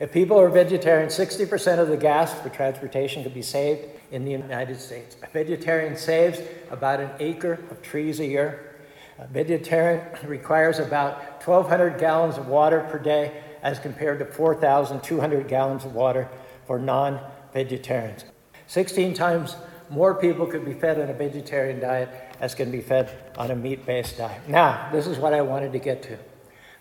if 0.00 0.12
people 0.12 0.40
are 0.40 0.48
vegetarian, 0.48 1.08
60% 1.08 1.78
of 1.78 1.88
the 1.88 1.96
gas 1.96 2.34
for 2.34 2.48
transportation 2.48 3.22
could 3.22 3.34
be 3.34 3.42
saved 3.42 3.86
in 4.10 4.24
the 4.24 4.32
United 4.32 4.80
States. 4.80 5.16
A 5.22 5.30
vegetarian 5.30 5.96
saves 5.96 6.40
about 6.70 7.00
an 7.00 7.10
acre 7.20 7.60
of 7.70 7.82
trees 7.82 8.18
a 8.18 8.26
year. 8.26 8.76
A 9.18 9.26
vegetarian 9.28 10.04
requires 10.24 10.80
about 10.80 11.44
1,200 11.46 11.98
gallons 11.98 12.36
of 12.36 12.48
water 12.48 12.80
per 12.90 12.98
day 12.98 13.44
as 13.62 13.78
compared 13.78 14.18
to 14.18 14.24
4,200 14.24 15.48
gallons 15.48 15.84
of 15.84 15.94
water 15.94 16.28
for 16.66 16.78
non 16.78 17.20
vegetarians. 17.52 18.24
16 18.66 19.14
times 19.14 19.56
more 19.90 20.14
people 20.14 20.46
could 20.46 20.64
be 20.64 20.72
fed 20.72 21.00
on 21.00 21.10
a 21.10 21.12
vegetarian 21.12 21.78
diet 21.80 22.08
as 22.40 22.54
can 22.54 22.70
be 22.70 22.80
fed 22.80 23.32
on 23.36 23.50
a 23.50 23.56
meat 23.56 23.84
based 23.84 24.18
diet. 24.18 24.48
Now, 24.48 24.88
this 24.90 25.06
is 25.06 25.18
what 25.18 25.34
I 25.34 25.42
wanted 25.42 25.72
to 25.72 25.78
get 25.78 26.02
to 26.04 26.18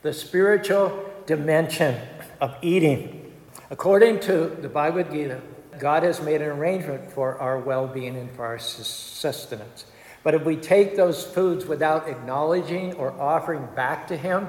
the 0.01 0.13
spiritual 0.13 1.11
dimension 1.25 1.95
of 2.39 2.55
eating. 2.61 3.31
According 3.69 4.21
to 4.21 4.57
the 4.61 4.67
Bhagavad 4.67 5.11
Gita, 5.11 5.41
God 5.77 6.03
has 6.03 6.21
made 6.21 6.41
an 6.41 6.49
arrangement 6.49 7.11
for 7.11 7.37
our 7.39 7.59
well 7.59 7.87
being 7.87 8.15
and 8.15 8.31
for 8.31 8.45
our 8.45 8.59
sustenance. 8.59 9.85
But 10.23 10.35
if 10.35 10.43
we 10.43 10.55
take 10.55 10.95
those 10.95 11.23
foods 11.23 11.65
without 11.65 12.07
acknowledging 12.07 12.93
or 12.93 13.11
offering 13.19 13.67
back 13.75 14.07
to 14.07 14.17
Him, 14.17 14.47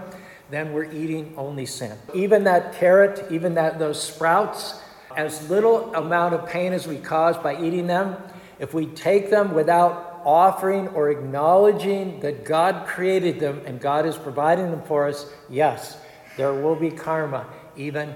then 0.53 0.73
we're 0.73 0.91
eating 0.93 1.35
only 1.37 1.67
sin. 1.67 1.97
Even 2.15 2.45
that 2.45 2.75
carrot, 2.75 3.27
even 3.31 3.55
that 3.55 3.79
those 3.79 4.03
sprouts, 4.03 4.81
as 5.17 5.49
little 5.51 5.95
amount 5.95 6.35
of 6.35 6.47
pain 6.49 6.73
as 6.73 6.87
we 6.87 6.97
cause 6.97 7.37
by 7.39 7.61
eating 7.63 7.87
them, 7.87 8.17
if 8.59 8.75
we 8.75 8.87
take 8.87 9.31
them 9.31 9.55
without 9.55 10.21
offering 10.25 10.89
or 10.89 11.11
acknowledging 11.11 12.21
that 12.21 12.45
God 12.45 12.87
created 12.87 13.41
them 13.41 13.61
and 13.67 13.81
God 13.81 14.07
is 14.07 14.17
providing 14.17 14.71
them 14.71 14.83
for 14.83 15.09
us, 15.09 15.31
yes, 15.51 15.99
there 16.37 16.53
will 16.53 16.77
be 16.77 16.91
karma 16.91 17.47
even 17.77 18.15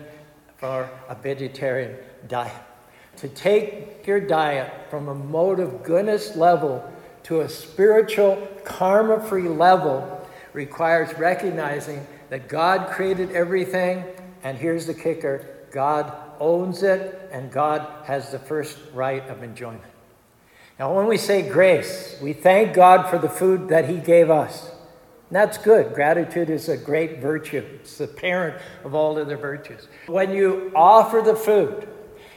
for 0.56 0.88
a 1.08 1.14
vegetarian 1.14 1.96
diet. 2.28 2.52
To 3.18 3.28
take 3.28 4.06
your 4.06 4.20
diet 4.20 4.72
from 4.90 5.08
a 5.08 5.14
mode 5.14 5.58
of 5.58 5.82
goodness 5.82 6.36
level 6.36 6.90
to 7.24 7.40
a 7.40 7.48
spiritual 7.48 8.46
karma 8.64 9.20
free 9.20 9.48
level 9.48 10.26
requires 10.52 11.12
recognizing 11.18 12.06
that 12.30 12.48
God 12.48 12.90
created 12.90 13.32
everything, 13.32 14.04
and 14.42 14.58
here's 14.58 14.86
the 14.86 14.94
kicker 14.94 15.46
God 15.70 16.12
owns 16.40 16.82
it, 16.82 17.28
and 17.32 17.50
God 17.50 17.86
has 18.04 18.30
the 18.30 18.38
first 18.38 18.78
right 18.92 19.26
of 19.28 19.42
enjoyment. 19.42 19.82
Now, 20.78 20.94
when 20.94 21.06
we 21.06 21.16
say 21.16 21.48
grace, 21.48 22.18
we 22.22 22.32
thank 22.32 22.74
God 22.74 23.08
for 23.08 23.18
the 23.18 23.28
food 23.28 23.68
that 23.68 23.88
He 23.88 23.98
gave 23.98 24.30
us. 24.30 24.70
And 25.28 25.36
that's 25.36 25.58
good. 25.58 25.94
Gratitude 25.94 26.50
is 26.50 26.68
a 26.68 26.76
great 26.76 27.18
virtue, 27.18 27.64
it's 27.74 27.98
the 27.98 28.06
parent 28.06 28.60
of 28.84 28.94
all 28.94 29.18
other 29.18 29.36
virtues. 29.36 29.88
When 30.06 30.32
you 30.32 30.70
offer 30.74 31.22
the 31.22 31.34
food, 31.34 31.88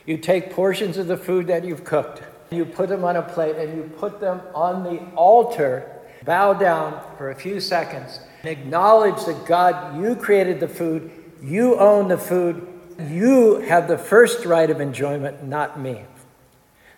you 0.05 0.17
take 0.17 0.51
portions 0.51 0.97
of 0.97 1.07
the 1.07 1.17
food 1.17 1.47
that 1.47 1.63
you've 1.63 1.83
cooked, 1.83 2.23
you 2.49 2.65
put 2.65 2.89
them 2.89 3.03
on 3.03 3.15
a 3.15 3.21
plate, 3.21 3.57
and 3.57 3.77
you 3.77 3.83
put 3.97 4.19
them 4.19 4.41
on 4.55 4.83
the 4.83 4.99
altar, 5.15 5.98
bow 6.25 6.53
down 6.53 7.01
for 7.17 7.31
a 7.31 7.35
few 7.35 7.59
seconds, 7.59 8.19
and 8.41 8.49
Acknowledge 8.49 9.25
that 9.25 9.45
God, 9.45 10.01
you 10.01 10.15
created 10.15 10.59
the 10.59 10.67
food, 10.67 11.11
you 11.41 11.77
own 11.77 12.07
the 12.07 12.17
food, 12.17 12.67
you 13.09 13.59
have 13.59 13.87
the 13.87 13.97
first 13.97 14.45
right 14.45 14.69
of 14.69 14.81
enjoyment, 14.81 15.43
not 15.43 15.79
me. 15.79 16.03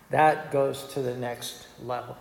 That 0.10 0.52
goes 0.52 0.84
to 0.94 1.02
the 1.02 1.16
next 1.16 1.68
level. 1.82 2.18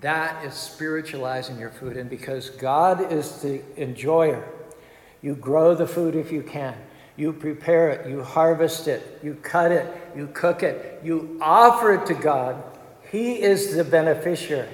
That 0.00 0.44
is 0.44 0.54
spiritualizing 0.54 1.58
your 1.58 1.70
food. 1.70 1.96
And 1.96 2.08
because 2.08 2.50
God 2.50 3.12
is 3.12 3.40
the 3.40 3.62
enjoyer, 3.76 4.46
you 5.22 5.34
grow 5.34 5.74
the 5.74 5.86
food 5.86 6.14
if 6.14 6.30
you 6.30 6.42
can. 6.42 6.76
You 7.16 7.32
prepare 7.32 7.88
it, 7.90 8.08
you 8.08 8.22
harvest 8.22 8.86
it, 8.86 9.18
you 9.24 9.34
cut 9.34 9.72
it, 9.72 10.12
you 10.14 10.28
cook 10.28 10.62
it, 10.62 11.00
you 11.02 11.38
offer 11.40 11.94
it 11.94 12.06
to 12.06 12.14
God. 12.14 12.62
He 13.10 13.42
is 13.42 13.74
the 13.74 13.82
beneficiary. 13.82 14.68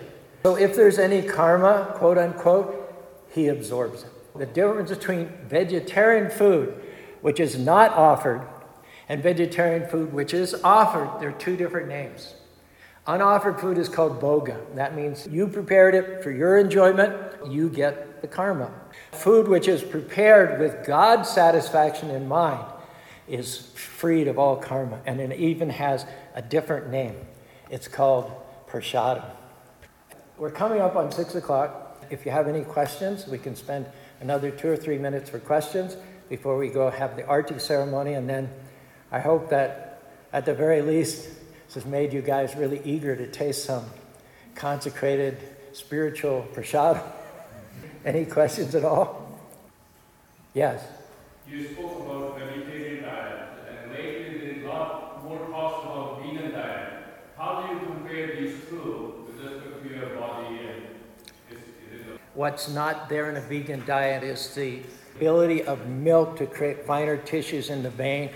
So 0.44 0.56
if 0.56 0.76
there's 0.76 0.98
any 0.98 1.22
karma, 1.22 1.94
quote 1.94 2.18
unquote, 2.18 2.94
he 3.30 3.48
absorbs 3.48 4.02
it. 4.02 4.10
The 4.36 4.44
difference 4.44 4.90
between 4.90 5.32
vegetarian 5.48 6.30
food, 6.30 6.74
which 7.22 7.40
is 7.40 7.58
not 7.58 7.92
offered, 7.92 8.46
and 9.08 9.22
vegetarian 9.22 9.88
food, 9.88 10.12
which 10.12 10.34
is 10.34 10.54
offered, 10.62 11.18
they're 11.18 11.32
two 11.32 11.56
different 11.56 11.88
names. 11.88 12.34
Unoffered 13.06 13.58
food 13.58 13.78
is 13.78 13.88
called 13.88 14.20
bhoga. 14.20 14.60
That 14.74 14.94
means 14.94 15.26
you 15.26 15.46
prepared 15.46 15.94
it 15.94 16.22
for 16.22 16.30
your 16.30 16.58
enjoyment, 16.58 17.14
you 17.50 17.70
get 17.70 18.20
the 18.20 18.28
karma. 18.28 18.70
Food 19.12 19.48
which 19.48 19.66
is 19.66 19.82
prepared 19.82 20.60
with 20.60 20.86
God's 20.86 21.30
satisfaction 21.30 22.10
in 22.10 22.28
mind 22.28 22.66
is 23.26 23.70
freed 23.76 24.28
of 24.28 24.38
all 24.38 24.56
karma, 24.56 25.00
and 25.06 25.20
it 25.20 25.38
even 25.38 25.70
has 25.70 26.04
a 26.34 26.42
different 26.42 26.90
name. 26.90 27.16
It's 27.70 27.88
called 27.88 28.30
prasadam. 28.68 29.24
We're 30.36 30.50
coming 30.50 30.80
up 30.80 30.96
on 30.96 31.12
six 31.12 31.36
o'clock. 31.36 32.04
If 32.10 32.26
you 32.26 32.32
have 32.32 32.48
any 32.48 32.64
questions, 32.64 33.26
we 33.28 33.38
can 33.38 33.54
spend 33.54 33.86
another 34.20 34.50
two 34.50 34.68
or 34.68 34.76
three 34.76 34.98
minutes 34.98 35.30
for 35.30 35.38
questions 35.38 35.96
before 36.28 36.56
we 36.56 36.68
go 36.68 36.90
have 36.90 37.16
the 37.16 37.24
arti 37.24 37.58
ceremony. 37.60 38.14
And 38.14 38.28
then 38.28 38.50
I 39.12 39.20
hope 39.20 39.50
that 39.50 40.02
at 40.32 40.44
the 40.44 40.54
very 40.54 40.82
least, 40.82 41.28
this 41.66 41.74
has 41.74 41.86
made 41.86 42.12
you 42.12 42.20
guys 42.20 42.56
really 42.56 42.80
eager 42.84 43.14
to 43.14 43.28
taste 43.28 43.64
some 43.64 43.84
consecrated 44.56 45.38
spiritual 45.72 46.42
prasad. 46.52 47.00
any 48.04 48.24
questions 48.24 48.74
at 48.74 48.84
all? 48.84 49.40
Yes. 50.52 50.84
You 51.48 51.68
spoke 51.68 52.06
about 52.06 52.38
vegetarian 52.40 53.04
diet, 53.04 53.48
and 53.68 53.92
lately 53.92 54.38
there's 54.38 54.64
a 54.64 54.68
lot 54.68 55.24
more 55.24 55.38
talks 55.46 55.84
about 55.84 56.22
vegan 56.22 56.50
diet. 56.50 56.92
How 57.38 57.62
do 57.62 57.74
you 57.74 57.80
compare 57.86 58.36
these 58.36 58.54
two 58.68 59.26
with 59.28 59.40
respect 59.40 59.82
to 59.82 59.88
your 59.88 60.16
body 60.16 60.54
What's 62.34 62.68
not 62.68 63.08
there 63.08 63.30
in 63.30 63.36
a 63.36 63.40
vegan 63.40 63.84
diet 63.86 64.24
is 64.24 64.52
the 64.56 64.80
ability 65.14 65.62
of 65.62 65.86
milk 65.86 66.36
to 66.38 66.46
create 66.46 66.84
finer 66.84 67.16
tissues 67.16 67.70
in 67.70 67.84
the 67.84 67.90
vein. 67.90 68.30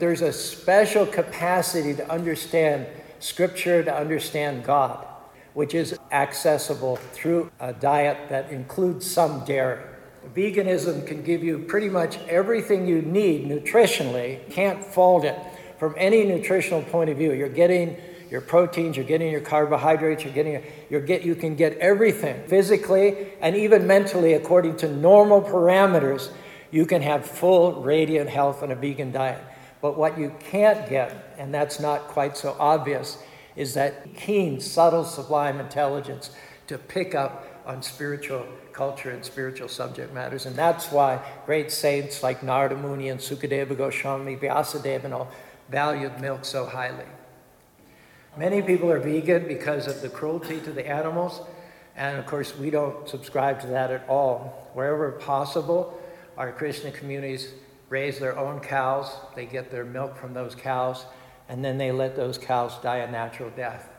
There's 0.00 0.20
a 0.20 0.32
special 0.32 1.06
capacity 1.06 1.94
to 1.94 2.10
understand 2.10 2.88
Scripture, 3.20 3.84
to 3.84 3.94
understand 3.94 4.64
God, 4.64 5.06
which 5.54 5.74
is 5.74 5.96
accessible 6.10 6.96
through 6.96 7.52
a 7.60 7.72
diet 7.72 8.28
that 8.30 8.50
includes 8.50 9.08
some 9.08 9.44
dairy. 9.44 9.80
Veganism 10.34 11.06
can 11.06 11.22
give 11.22 11.44
you 11.44 11.60
pretty 11.60 11.88
much 11.88 12.18
everything 12.28 12.84
you 12.88 13.00
need 13.00 13.46
nutritionally, 13.46 14.50
can't 14.50 14.84
fault 14.84 15.24
it 15.24 15.38
from 15.78 15.94
any 15.96 16.24
nutritional 16.24 16.82
point 16.82 17.10
of 17.10 17.16
view. 17.16 17.32
You're 17.32 17.48
getting 17.48 17.96
your 18.30 18.40
proteins, 18.40 18.96
you're 18.96 19.06
getting 19.06 19.30
your 19.30 19.40
carbohydrates, 19.40 20.24
you're 20.24 20.32
getting 20.32 20.62
you're 20.88 21.00
get 21.00 21.24
you 21.24 21.34
can 21.34 21.56
get 21.56 21.76
everything 21.78 22.42
physically 22.46 23.32
and 23.40 23.56
even 23.56 23.86
mentally 23.86 24.34
according 24.34 24.76
to 24.78 24.88
normal 24.88 25.42
parameters. 25.42 26.30
You 26.70 26.86
can 26.86 27.02
have 27.02 27.26
full 27.26 27.82
radiant 27.82 28.30
health 28.30 28.62
on 28.62 28.70
a 28.70 28.76
vegan 28.76 29.10
diet. 29.10 29.42
But 29.82 29.96
what 29.96 30.18
you 30.18 30.34
can't 30.38 30.88
get, 30.88 31.34
and 31.38 31.52
that's 31.52 31.80
not 31.80 32.02
quite 32.02 32.36
so 32.36 32.54
obvious, 32.60 33.18
is 33.56 33.74
that 33.74 34.14
keen, 34.14 34.60
subtle, 34.60 35.04
sublime 35.04 35.58
intelligence 35.58 36.30
to 36.68 36.78
pick 36.78 37.14
up 37.14 37.46
on 37.66 37.82
spiritual 37.82 38.46
culture 38.72 39.10
and 39.10 39.24
spiritual 39.24 39.68
subject 39.68 40.14
matters. 40.14 40.46
And 40.46 40.54
that's 40.54 40.92
why 40.92 41.20
great 41.46 41.72
saints 41.72 42.22
like 42.22 42.42
Narada 42.42 42.76
Muni 42.76 43.08
and 43.08 43.18
Sukadeva 43.18 43.76
Goswami, 43.76 44.36
Vyasadeva, 44.36 45.04
and 45.04 45.14
all 45.14 45.30
valued 45.68 46.20
milk 46.20 46.44
so 46.44 46.66
highly. 46.66 47.04
Many 48.36 48.62
people 48.62 48.90
are 48.92 49.00
vegan 49.00 49.48
because 49.48 49.88
of 49.88 50.02
the 50.02 50.08
cruelty 50.08 50.60
to 50.60 50.70
the 50.70 50.86
animals, 50.86 51.40
and 51.96 52.16
of 52.16 52.26
course, 52.26 52.56
we 52.56 52.70
don't 52.70 53.08
subscribe 53.08 53.60
to 53.60 53.66
that 53.68 53.90
at 53.90 54.08
all. 54.08 54.70
Wherever 54.72 55.10
possible, 55.12 56.00
our 56.38 56.52
Krishna 56.52 56.92
communities 56.92 57.52
raise 57.88 58.20
their 58.20 58.38
own 58.38 58.60
cows, 58.60 59.12
they 59.34 59.46
get 59.46 59.72
their 59.72 59.84
milk 59.84 60.16
from 60.16 60.32
those 60.32 60.54
cows, 60.54 61.06
and 61.48 61.64
then 61.64 61.76
they 61.76 61.90
let 61.90 62.14
those 62.14 62.38
cows 62.38 62.78
die 62.82 62.98
a 62.98 63.10
natural 63.10 63.50
death. 63.50 63.90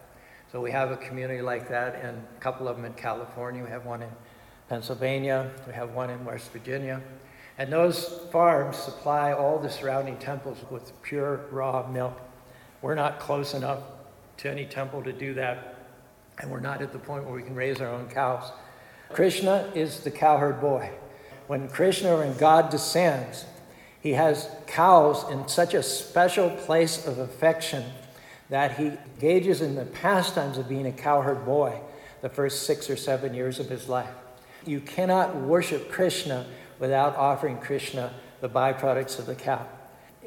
So 0.50 0.62
we 0.62 0.72
have 0.72 0.92
a 0.92 0.98
community 0.98 1.42
like 1.42 1.68
that, 1.68 1.96
and 2.02 2.18
a 2.18 2.40
couple 2.40 2.70
of 2.70 2.78
them 2.78 2.86
in 2.86 2.94
California. 2.94 3.62
We 3.62 3.70
have 3.70 3.86
one 3.86 4.02
in 4.02 4.10
Pennsylvania, 4.70 5.52
we 5.68 5.74
have 5.74 5.92
one 5.92 6.10
in 6.10 6.24
West 6.24 6.52
Virginia. 6.52 7.02
And 7.58 7.72
those 7.72 8.22
farms 8.32 8.78
supply 8.78 9.34
all 9.34 9.60
the 9.60 9.70
surrounding 9.70 10.18
temples 10.18 10.58
with 10.72 10.94
pure 11.02 11.42
raw 11.52 11.86
milk. 11.86 12.18
We're 12.82 12.96
not 12.96 13.20
close 13.20 13.54
enough 13.54 13.82
to 14.42 14.50
any 14.50 14.66
temple 14.66 15.04
to 15.04 15.14
do 15.14 15.36
that, 15.36 15.76
and 16.40 16.50
we're 16.50 16.60
not 16.60 16.82
at 16.82 16.92
the 16.92 17.00
point 17.00 17.24
where 17.26 17.36
we 17.36 17.44
can 17.44 17.56
raise 17.56 17.80
our 17.80 17.88
own 17.88 18.10
cows. 18.10 18.52
Krishna 19.10 19.72
is 19.76 20.00
the 20.00 20.10
cowherd 20.10 20.60
boy. 20.60 20.90
When 21.46 21.70
Krishna 21.70 22.18
when 22.18 22.36
God 22.38 22.72
descends, 22.72 23.46
he 24.02 24.14
has 24.14 24.50
cows 24.66 25.30
in 25.30 25.48
such 25.48 25.76
a 25.76 25.84
special 25.84 26.50
place 26.50 27.06
of 27.06 27.20
affection 27.20 27.84
that 28.50 28.78
he 28.78 28.88
engages 28.88 29.62
in 29.62 29.76
the 29.76 29.86
pastimes 29.86 30.58
of 30.58 30.68
being 30.68 30.88
a 30.88 30.92
cowherd 30.92 31.46
boy 31.46 31.80
the 32.22 32.30
first 32.30 32.64
six 32.64 32.90
or 32.90 32.96
seven 32.96 33.36
years 33.36 33.60
of 33.60 33.70
his 33.70 33.88
life. 33.88 34.10
You 34.66 34.80
cannot 34.80 35.36
worship 35.36 35.92
Krishna 35.92 36.48
without 36.80 37.16
offering 37.16 37.58
Krishna 37.60 38.14
the 38.42 38.50
byproducts 38.50 39.20
of 39.20 39.28
the 39.28 39.36
cow. 39.36 39.68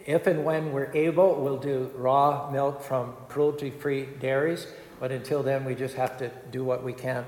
If 0.06 0.26
and 0.26 0.44
when 0.44 0.72
we're 0.72 0.92
able, 0.92 1.42
we'll 1.42 1.58
do 1.58 1.90
raw 1.94 2.50
milk 2.50 2.82
from 2.82 3.14
cruelty 3.28 3.70
free 3.70 4.06
dairies, 4.20 4.66
but 5.00 5.10
until 5.12 5.42
then, 5.42 5.64
we 5.64 5.74
just 5.74 5.94
have 5.94 6.18
to 6.18 6.30
do 6.50 6.62
what 6.62 6.82
we 6.82 6.92
can 6.92 7.24